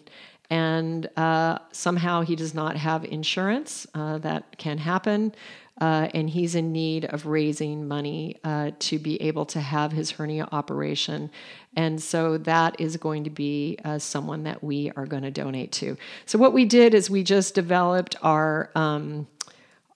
And 0.50 1.08
uh, 1.16 1.58
somehow 1.72 2.22
he 2.22 2.36
does 2.36 2.54
not 2.54 2.76
have 2.76 3.04
insurance. 3.04 3.86
Uh, 3.94 4.18
that 4.18 4.58
can 4.58 4.78
happen. 4.78 5.34
Uh, 5.78 6.08
and 6.14 6.30
he's 6.30 6.54
in 6.54 6.72
need 6.72 7.04
of 7.04 7.26
raising 7.26 7.86
money 7.86 8.36
uh, 8.44 8.70
to 8.78 8.98
be 8.98 9.20
able 9.20 9.44
to 9.44 9.60
have 9.60 9.92
his 9.92 10.12
hernia 10.12 10.48
operation. 10.50 11.30
And 11.74 12.02
so 12.02 12.38
that 12.38 12.80
is 12.80 12.96
going 12.96 13.24
to 13.24 13.30
be 13.30 13.76
uh, 13.84 13.98
someone 13.98 14.44
that 14.44 14.64
we 14.64 14.90
are 14.96 15.04
going 15.04 15.24
to 15.24 15.30
donate 15.30 15.72
to. 15.72 15.98
So 16.24 16.38
what 16.38 16.54
we 16.54 16.64
did 16.64 16.94
is 16.94 17.10
we 17.10 17.22
just 17.22 17.54
developed 17.54 18.16
our 18.22 18.70
um, 18.74 19.26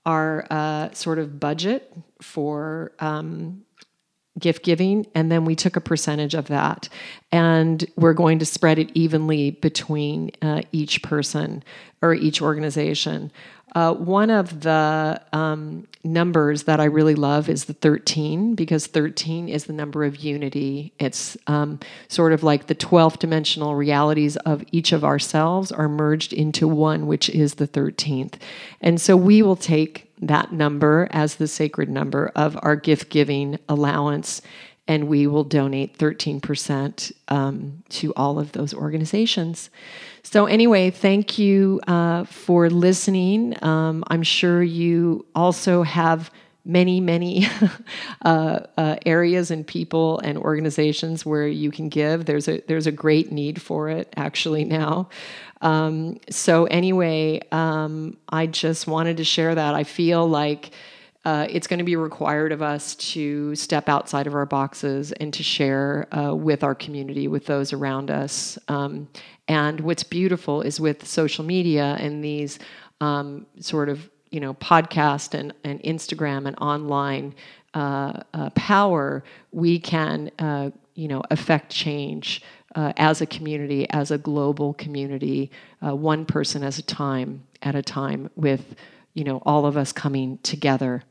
our 0.06 0.90
sort 0.92 1.18
of 1.18 1.38
budget 1.38 1.92
for 2.20 2.92
um, 2.98 3.62
gift 4.40 4.64
giving, 4.64 5.06
and 5.14 5.30
then 5.30 5.44
we 5.44 5.54
took 5.54 5.76
a 5.76 5.80
percentage 5.80 6.34
of 6.34 6.48
that, 6.48 6.88
and 7.30 7.84
we're 7.96 8.14
going 8.14 8.38
to 8.38 8.46
spread 8.46 8.78
it 8.78 8.90
evenly 8.94 9.52
between 9.52 10.30
uh, 10.42 10.62
each 10.72 11.02
person 11.02 11.62
or 12.02 12.14
each 12.14 12.40
organization. 12.40 13.30
Uh, 13.74 13.94
one 13.94 14.30
of 14.30 14.60
the 14.60 15.20
um, 15.32 15.86
numbers 16.02 16.64
that 16.64 16.80
I 16.80 16.84
really 16.84 17.14
love 17.14 17.48
is 17.48 17.66
the 17.66 17.74
13 17.74 18.54
because 18.54 18.86
13 18.86 19.48
is 19.48 19.64
the 19.64 19.72
number 19.72 20.04
of 20.04 20.16
unity. 20.16 20.92
It's 20.98 21.36
um, 21.46 21.78
sort 22.08 22.32
of 22.32 22.42
like 22.42 22.66
the 22.66 22.74
12 22.74 23.18
dimensional 23.18 23.74
realities 23.74 24.36
of 24.38 24.64
each 24.72 24.92
of 24.92 25.04
ourselves 25.04 25.70
are 25.70 25.88
merged 25.88 26.32
into 26.32 26.66
one, 26.66 27.06
which 27.06 27.28
is 27.28 27.54
the 27.54 27.68
13th. 27.68 28.34
And 28.80 29.00
so 29.00 29.16
we 29.16 29.42
will 29.42 29.56
take 29.56 30.10
that 30.20 30.52
number 30.52 31.08
as 31.10 31.36
the 31.36 31.48
sacred 31.48 31.88
number 31.88 32.30
of 32.34 32.58
our 32.62 32.76
gift 32.76 33.10
giving 33.10 33.58
allowance, 33.68 34.42
and 34.88 35.08
we 35.08 35.26
will 35.26 35.44
donate 35.44 35.96
13% 35.98 37.12
um, 37.28 37.82
to 37.90 38.12
all 38.14 38.38
of 38.38 38.52
those 38.52 38.74
organizations. 38.74 39.70
So, 40.22 40.46
anyway, 40.46 40.90
thank 40.90 41.38
you 41.38 41.80
uh, 41.86 42.24
for 42.24 42.68
listening. 42.68 43.56
Um, 43.62 44.04
I'm 44.08 44.22
sure 44.22 44.62
you 44.62 45.26
also 45.34 45.82
have 45.82 46.30
many, 46.64 47.00
many 47.00 47.46
uh, 48.24 48.60
uh, 48.76 48.96
areas 49.06 49.50
and 49.50 49.66
people 49.66 50.18
and 50.20 50.36
organizations 50.38 51.24
where 51.24 51.46
you 51.46 51.70
can 51.70 51.88
give. 51.88 52.26
There's 52.26 52.48
a 52.48 52.60
there's 52.66 52.86
a 52.86 52.92
great 52.92 53.32
need 53.32 53.60
for 53.60 53.88
it 53.88 54.12
actually 54.16 54.64
now. 54.64 55.08
Um, 55.62 56.18
so 56.30 56.64
anyway, 56.66 57.40
um, 57.52 58.16
I 58.28 58.46
just 58.46 58.86
wanted 58.86 59.18
to 59.18 59.24
share 59.24 59.54
that. 59.54 59.74
I 59.74 59.84
feel 59.84 60.28
like. 60.28 60.70
Uh, 61.24 61.46
it's 61.50 61.66
going 61.66 61.78
to 61.78 61.84
be 61.84 61.96
required 61.96 62.50
of 62.50 62.62
us 62.62 62.94
to 62.94 63.54
step 63.54 63.88
outside 63.88 64.26
of 64.26 64.34
our 64.34 64.46
boxes 64.46 65.12
and 65.12 65.34
to 65.34 65.42
share 65.42 66.08
uh, 66.16 66.34
with 66.34 66.64
our 66.64 66.74
community, 66.74 67.28
with 67.28 67.44
those 67.44 67.74
around 67.74 68.10
us. 68.10 68.58
Um, 68.68 69.08
and 69.46 69.80
what's 69.80 70.02
beautiful 70.02 70.62
is 70.62 70.80
with 70.80 71.06
social 71.06 71.44
media 71.44 71.96
and 72.00 72.24
these 72.24 72.58
um, 73.00 73.46
sort 73.58 73.88
of 73.88 74.08
you 74.30 74.40
know 74.40 74.54
podcast 74.54 75.38
and, 75.38 75.52
and 75.64 75.82
Instagram 75.82 76.46
and 76.46 76.56
online 76.58 77.34
uh, 77.74 78.22
uh, 78.32 78.50
power, 78.50 79.22
we 79.52 79.78
can 79.78 80.30
uh, 80.38 80.70
you 80.94 81.08
know 81.08 81.22
affect 81.30 81.70
change 81.70 82.42
uh, 82.74 82.92
as 82.96 83.20
a 83.20 83.26
community, 83.26 83.88
as 83.90 84.10
a 84.10 84.18
global 84.18 84.74
community, 84.74 85.50
uh, 85.84 85.94
one 85.94 86.24
person 86.24 86.62
at 86.62 86.78
a 86.78 86.82
time 86.82 87.44
at 87.62 87.74
a 87.74 87.82
time, 87.82 88.30
with 88.36 88.74
you 89.14 89.24
know 89.24 89.42
all 89.44 89.66
of 89.66 89.76
us 89.76 89.92
coming 89.92 90.38
together 90.38 91.02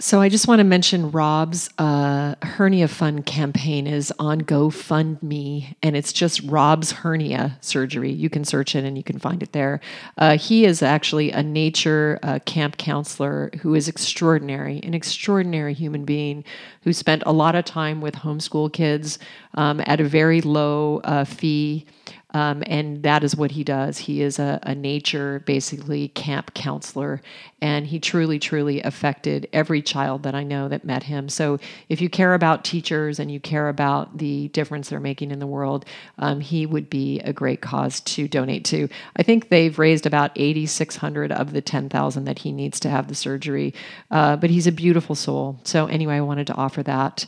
so 0.00 0.20
I 0.20 0.28
just 0.28 0.48
want 0.48 0.58
to 0.58 0.64
mention 0.64 1.12
Rob's 1.12 1.70
uh, 1.78 2.34
hernia 2.42 2.88
fund 2.88 3.26
campaign 3.26 3.86
is 3.86 4.12
on 4.18 4.40
GoFundMe, 4.40 5.76
and 5.84 5.96
it's 5.96 6.12
just 6.12 6.42
Rob's 6.42 6.90
hernia 6.90 7.56
surgery. 7.60 8.10
You 8.10 8.28
can 8.28 8.44
search 8.44 8.74
it 8.74 8.84
and 8.84 8.96
you 8.96 9.04
can 9.04 9.20
find 9.20 9.40
it 9.40 9.52
there. 9.52 9.80
Uh, 10.18 10.36
he 10.36 10.64
is 10.64 10.82
actually 10.82 11.30
a 11.30 11.44
nature 11.44 12.18
uh, 12.24 12.40
camp 12.44 12.76
counselor 12.76 13.50
who 13.60 13.76
is 13.76 13.86
extraordinary, 13.86 14.80
an 14.82 14.94
extraordinary 14.94 15.74
human 15.74 16.04
being 16.04 16.44
who 16.82 16.92
spent 16.92 17.22
a 17.24 17.32
lot 17.32 17.54
of 17.54 17.64
time 17.64 18.00
with 18.00 18.16
homeschool 18.16 18.72
kids 18.72 19.20
um, 19.54 19.80
at 19.86 20.00
a 20.00 20.04
very 20.04 20.40
low 20.40 21.00
uh, 21.04 21.24
fee. 21.24 21.86
Um, 22.34 22.64
and 22.66 23.04
that 23.04 23.22
is 23.22 23.36
what 23.36 23.52
he 23.52 23.62
does. 23.62 23.96
He 23.96 24.20
is 24.20 24.40
a, 24.40 24.58
a, 24.64 24.74
nature, 24.74 25.44
basically, 25.46 26.08
camp 26.08 26.52
counselor. 26.52 27.22
And 27.64 27.86
he 27.86 27.98
truly, 27.98 28.38
truly 28.38 28.82
affected 28.82 29.48
every 29.52 29.80
child 29.80 30.22
that 30.24 30.34
I 30.34 30.42
know 30.42 30.68
that 30.68 30.84
met 30.84 31.04
him. 31.04 31.30
So 31.30 31.58
if 31.88 32.02
you 32.02 32.10
care 32.10 32.34
about 32.34 32.62
teachers 32.64 33.18
and 33.18 33.30
you 33.30 33.40
care 33.40 33.70
about 33.70 34.18
the 34.18 34.48
difference 34.48 34.90
they're 34.90 35.00
making 35.00 35.30
in 35.30 35.38
the 35.38 35.46
world, 35.46 35.86
um, 36.18 36.40
he 36.40 36.66
would 36.66 36.90
be 36.90 37.20
a 37.20 37.32
great 37.32 37.62
cause 37.62 38.00
to 38.00 38.28
donate 38.28 38.66
to. 38.66 38.88
I 39.16 39.22
think 39.22 39.48
they've 39.48 39.78
raised 39.78 40.04
about 40.04 40.32
8,600 40.36 41.32
of 41.32 41.52
the 41.52 41.62
10,000 41.62 42.24
that 42.24 42.40
he 42.40 42.52
needs 42.52 42.78
to 42.80 42.90
have 42.90 43.08
the 43.08 43.14
surgery. 43.14 43.72
Uh, 44.10 44.36
but 44.36 44.50
he's 44.50 44.66
a 44.66 44.72
beautiful 44.72 45.14
soul. 45.14 45.58
So 45.64 45.86
anyway, 45.86 46.16
I 46.16 46.20
wanted 46.20 46.46
to 46.48 46.54
offer 46.54 46.82
that. 46.82 47.24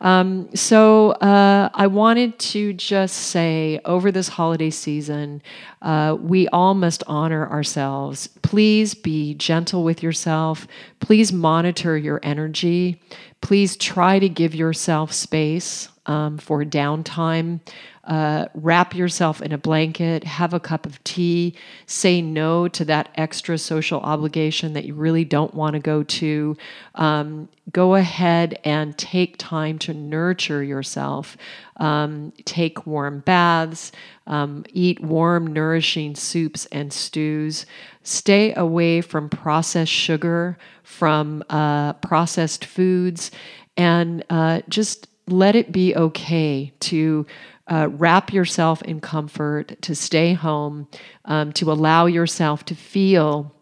Um, 0.00 0.48
so 0.54 1.12
uh, 1.12 1.68
I 1.74 1.86
wanted 1.86 2.38
to 2.38 2.72
just 2.72 3.16
say 3.16 3.80
over 3.84 4.10
this 4.10 4.28
holiday, 4.28 4.70
season, 4.70 5.42
uh, 5.82 6.16
we 6.20 6.48
all 6.48 6.74
must 6.74 7.04
honor 7.06 7.48
ourselves. 7.48 8.28
Please 8.42 8.94
be 8.94 9.34
gentle 9.34 9.75
with 9.82 10.02
yourself. 10.02 10.66
Please 11.00 11.32
monitor 11.32 11.96
your 11.96 12.20
energy. 12.22 13.00
Please 13.40 13.76
try 13.76 14.18
to 14.18 14.28
give 14.28 14.54
yourself 14.54 15.12
space 15.12 15.88
um, 16.06 16.38
for 16.38 16.64
downtime. 16.64 17.60
Uh, 18.04 18.46
wrap 18.54 18.94
yourself 18.94 19.42
in 19.42 19.50
a 19.50 19.58
blanket, 19.58 20.22
have 20.22 20.54
a 20.54 20.60
cup 20.60 20.86
of 20.86 21.02
tea, 21.02 21.52
say 21.86 22.22
no 22.22 22.68
to 22.68 22.84
that 22.84 23.08
extra 23.16 23.58
social 23.58 23.98
obligation 24.00 24.74
that 24.74 24.84
you 24.84 24.94
really 24.94 25.24
don't 25.24 25.52
want 25.54 25.74
to 25.74 25.80
go 25.80 26.04
to. 26.04 26.56
Um, 26.94 27.48
go 27.72 27.96
ahead 27.96 28.60
and 28.62 28.96
take 28.96 29.36
time 29.38 29.76
to 29.80 29.92
nurture 29.92 30.62
yourself. 30.62 31.36
Um, 31.78 32.32
take 32.44 32.86
warm 32.86 33.20
baths, 33.20 33.90
um, 34.28 34.64
eat 34.72 35.00
warm, 35.00 35.48
nourishing 35.48 36.14
soups 36.14 36.66
and 36.66 36.92
stews. 36.92 37.66
Stay 38.04 38.54
away 38.54 39.00
from 39.00 39.28
processed 39.28 39.90
sugar, 39.90 40.58
from 40.84 41.42
uh, 41.50 41.94
processed 41.94 42.64
foods, 42.64 43.32
and 43.76 44.24
uh, 44.30 44.60
just 44.68 45.08
let 45.28 45.56
it 45.56 45.72
be 45.72 45.94
okay 45.94 46.72
to 46.80 47.26
uh, 47.68 47.88
wrap 47.90 48.32
yourself 48.32 48.82
in 48.82 49.00
comfort, 49.00 49.80
to 49.82 49.94
stay 49.94 50.34
home, 50.34 50.86
um, 51.24 51.52
to 51.52 51.72
allow 51.72 52.06
yourself 52.06 52.64
to 52.66 52.74
feel 52.74 53.52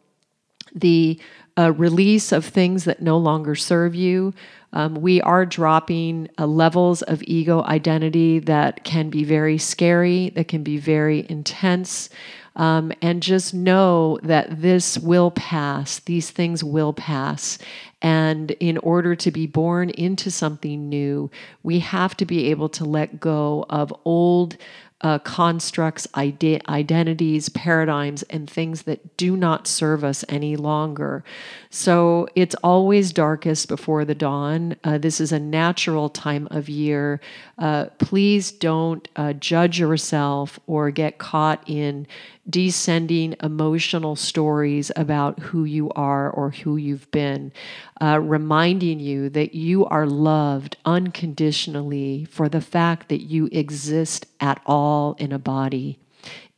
the 0.75 1.19
uh, 1.57 1.73
release 1.73 2.33
of 2.33 2.45
things 2.45 2.85
that 2.85 3.01
no 3.01 3.17
longer 3.17 3.55
serve 3.55 3.95
you. 3.95 4.35
Um, 4.73 4.97
we 4.97 5.21
are 5.23 5.47
dropping 5.47 6.29
uh, 6.37 6.47
levels 6.47 7.03
of 7.03 7.23
ego 7.23 7.63
identity 7.63 8.41
that 8.41 8.85
can 8.85 9.09
be 9.09 9.23
very 9.23 9.57
scary, 9.57 10.31
that 10.31 10.49
can 10.49 10.65
be 10.65 10.79
very 10.79 11.25
intense. 11.31 12.11
Um, 12.57 12.93
and 13.03 13.23
just 13.23 13.55
know 13.55 14.19
that 14.23 14.61
this 14.61 14.99
will 14.99 15.31
pass, 15.33 15.99
these 16.01 16.31
things 16.31 16.63
will 16.63 16.93
pass. 16.93 17.59
And 18.05 18.51
in 18.61 18.77
order 18.77 19.17
to 19.17 19.31
be 19.31 19.47
born 19.47 19.89
into 19.89 20.31
something 20.31 20.91
new, 20.91 21.31
we 21.63 21.79
have 21.79 22.15
to 22.19 22.27
be 22.27 22.51
able 22.51 22.69
to 22.69 22.85
let 22.85 23.19
go 23.19 23.65
of 23.71 23.95
old 24.05 24.59
uh, 25.01 25.19
constructs, 25.21 26.07
ide- 26.15 26.63
identities, 26.69 27.49
paradigms, 27.49 28.23
and 28.25 28.49
things 28.49 28.83
that 28.83 29.17
do 29.17 29.37
not 29.39 29.67
serve 29.67 30.05
us 30.05 30.23
any 30.29 30.55
longer. 30.55 31.25
So 31.71 32.29
it's 32.35 32.55
always 32.57 33.13
darkest 33.13 33.69
before 33.69 34.05
the 34.05 34.15
dawn. 34.15 34.77
Uh, 34.85 34.99
this 34.99 35.21
is 35.21 35.33
a 35.33 35.41
natural 35.41 36.11
time 36.11 36.47
of 36.51 36.69
year. 36.69 37.21
Uh, 37.59 37.87
please 37.99 38.53
don't 38.53 39.07
uh, 39.17 39.33
judge 39.33 39.79
yourself 39.79 40.61
or 40.67 40.91
get 40.91 41.19
caught 41.19 41.63
in 41.67 42.07
descending 42.49 43.35
emotional 43.43 44.17
stories 44.17 44.91
about 44.97 45.39
who 45.39 45.65
you 45.65 45.91
are 45.91 46.31
or 46.31 46.51
who 46.51 46.77
you've 46.77 47.11
been, 47.11 47.53
uh, 48.01 48.19
reminding 48.21 48.99
you 48.99 49.29
that 49.31 49.55
you 49.55 49.87
are 49.87 50.07
loved 50.07 50.77
unconditionally 50.85 52.25
for 52.31 52.49
the 52.49 52.61
fact 52.61 53.09
that 53.09 53.23
you 53.23 53.49
exist 53.53 54.27
at 54.41 54.61
all 54.67 55.15
in 55.19 55.33
a 55.33 55.39
body, 55.39 55.99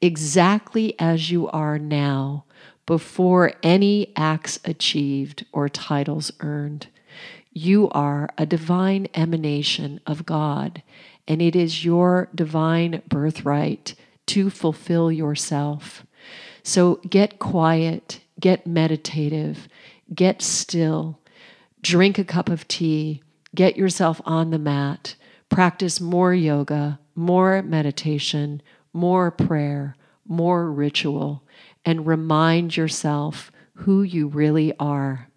exactly 0.00 0.94
as 0.98 1.30
you 1.30 1.48
are 1.48 1.78
now, 1.78 2.44
before 2.86 3.52
any 3.62 4.12
acts 4.16 4.60
achieved 4.64 5.44
or 5.52 5.68
titles 5.68 6.30
earned. 6.40 6.86
You 7.52 7.88
are 7.90 8.28
a 8.38 8.46
divine 8.46 9.08
emanation 9.14 10.00
of 10.06 10.26
God, 10.26 10.82
and 11.26 11.42
it 11.42 11.56
is 11.56 11.84
your 11.84 12.28
divine 12.34 13.02
birthright 13.08 13.94
to 14.26 14.50
fulfill 14.50 15.10
yourself. 15.10 16.04
So 16.62 16.96
get 17.08 17.38
quiet, 17.38 18.20
get 18.38 18.66
meditative, 18.66 19.68
get 20.14 20.42
still, 20.42 21.18
drink 21.86 22.18
a 22.18 22.24
cup 22.24 22.48
of 22.48 22.66
tea, 22.66 23.22
get 23.54 23.76
yourself 23.76 24.20
on 24.24 24.50
the 24.50 24.58
mat, 24.58 25.14
practice 25.48 26.00
more 26.00 26.34
yoga, 26.34 26.98
more 27.14 27.62
meditation, 27.62 28.60
more 28.92 29.30
prayer, 29.30 29.94
more 30.26 30.72
ritual, 30.72 31.44
and 31.84 32.04
remind 32.04 32.76
yourself 32.76 33.52
who 33.74 34.02
you 34.02 34.26
really 34.26 34.72
are. 34.80 35.28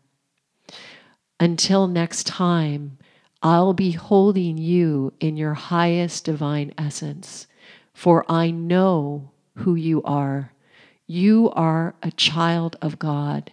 Until 1.40 1.88
next 1.88 2.26
time, 2.26 2.98
I'll 3.44 3.74
be 3.74 3.92
holding 3.92 4.58
you 4.58 5.14
in 5.20 5.38
your 5.38 5.54
highest 5.54 6.26
divine 6.26 6.74
essence 6.80 7.46
for 7.94 8.26
I 8.28 8.50
know 8.50 9.32
who 9.54 9.76
you 9.76 10.02
are. 10.04 10.52
You 11.06 11.52
are 11.52 11.94
a 12.02 12.12
child 12.12 12.76
of 12.82 12.98
God, 12.98 13.52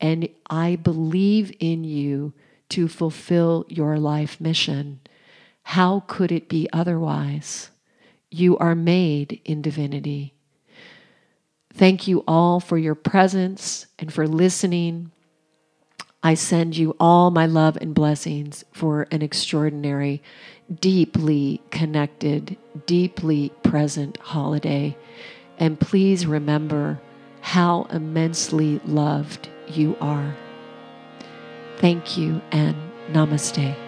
and 0.00 0.28
I 0.48 0.76
believe 0.76 1.54
in 1.58 1.84
you 1.84 2.32
to 2.70 2.88
fulfill 2.88 3.64
your 3.68 3.98
life 3.98 4.40
mission. 4.40 5.00
How 5.62 6.00
could 6.06 6.32
it 6.32 6.48
be 6.48 6.68
otherwise? 6.72 7.70
You 8.30 8.58
are 8.58 8.74
made 8.74 9.40
in 9.44 9.62
divinity. 9.62 10.34
Thank 11.72 12.08
you 12.08 12.24
all 12.26 12.60
for 12.60 12.78
your 12.78 12.94
presence 12.94 13.86
and 13.98 14.12
for 14.12 14.26
listening. 14.26 15.12
I 16.22 16.34
send 16.34 16.76
you 16.76 16.96
all 16.98 17.30
my 17.30 17.46
love 17.46 17.76
and 17.80 17.94
blessings 17.94 18.64
for 18.72 19.06
an 19.10 19.22
extraordinary 19.22 20.22
deeply 20.80 21.60
connected, 21.70 22.56
deeply 22.86 23.50
present 23.62 24.16
holiday. 24.18 24.96
And 25.58 25.78
please 25.78 26.26
remember 26.26 27.00
how 27.40 27.86
immensely 27.90 28.80
loved 28.84 29.48
you 29.68 29.96
are. 30.00 30.36
Thank 31.78 32.16
you 32.16 32.40
and 32.50 32.76
namaste. 33.10 33.85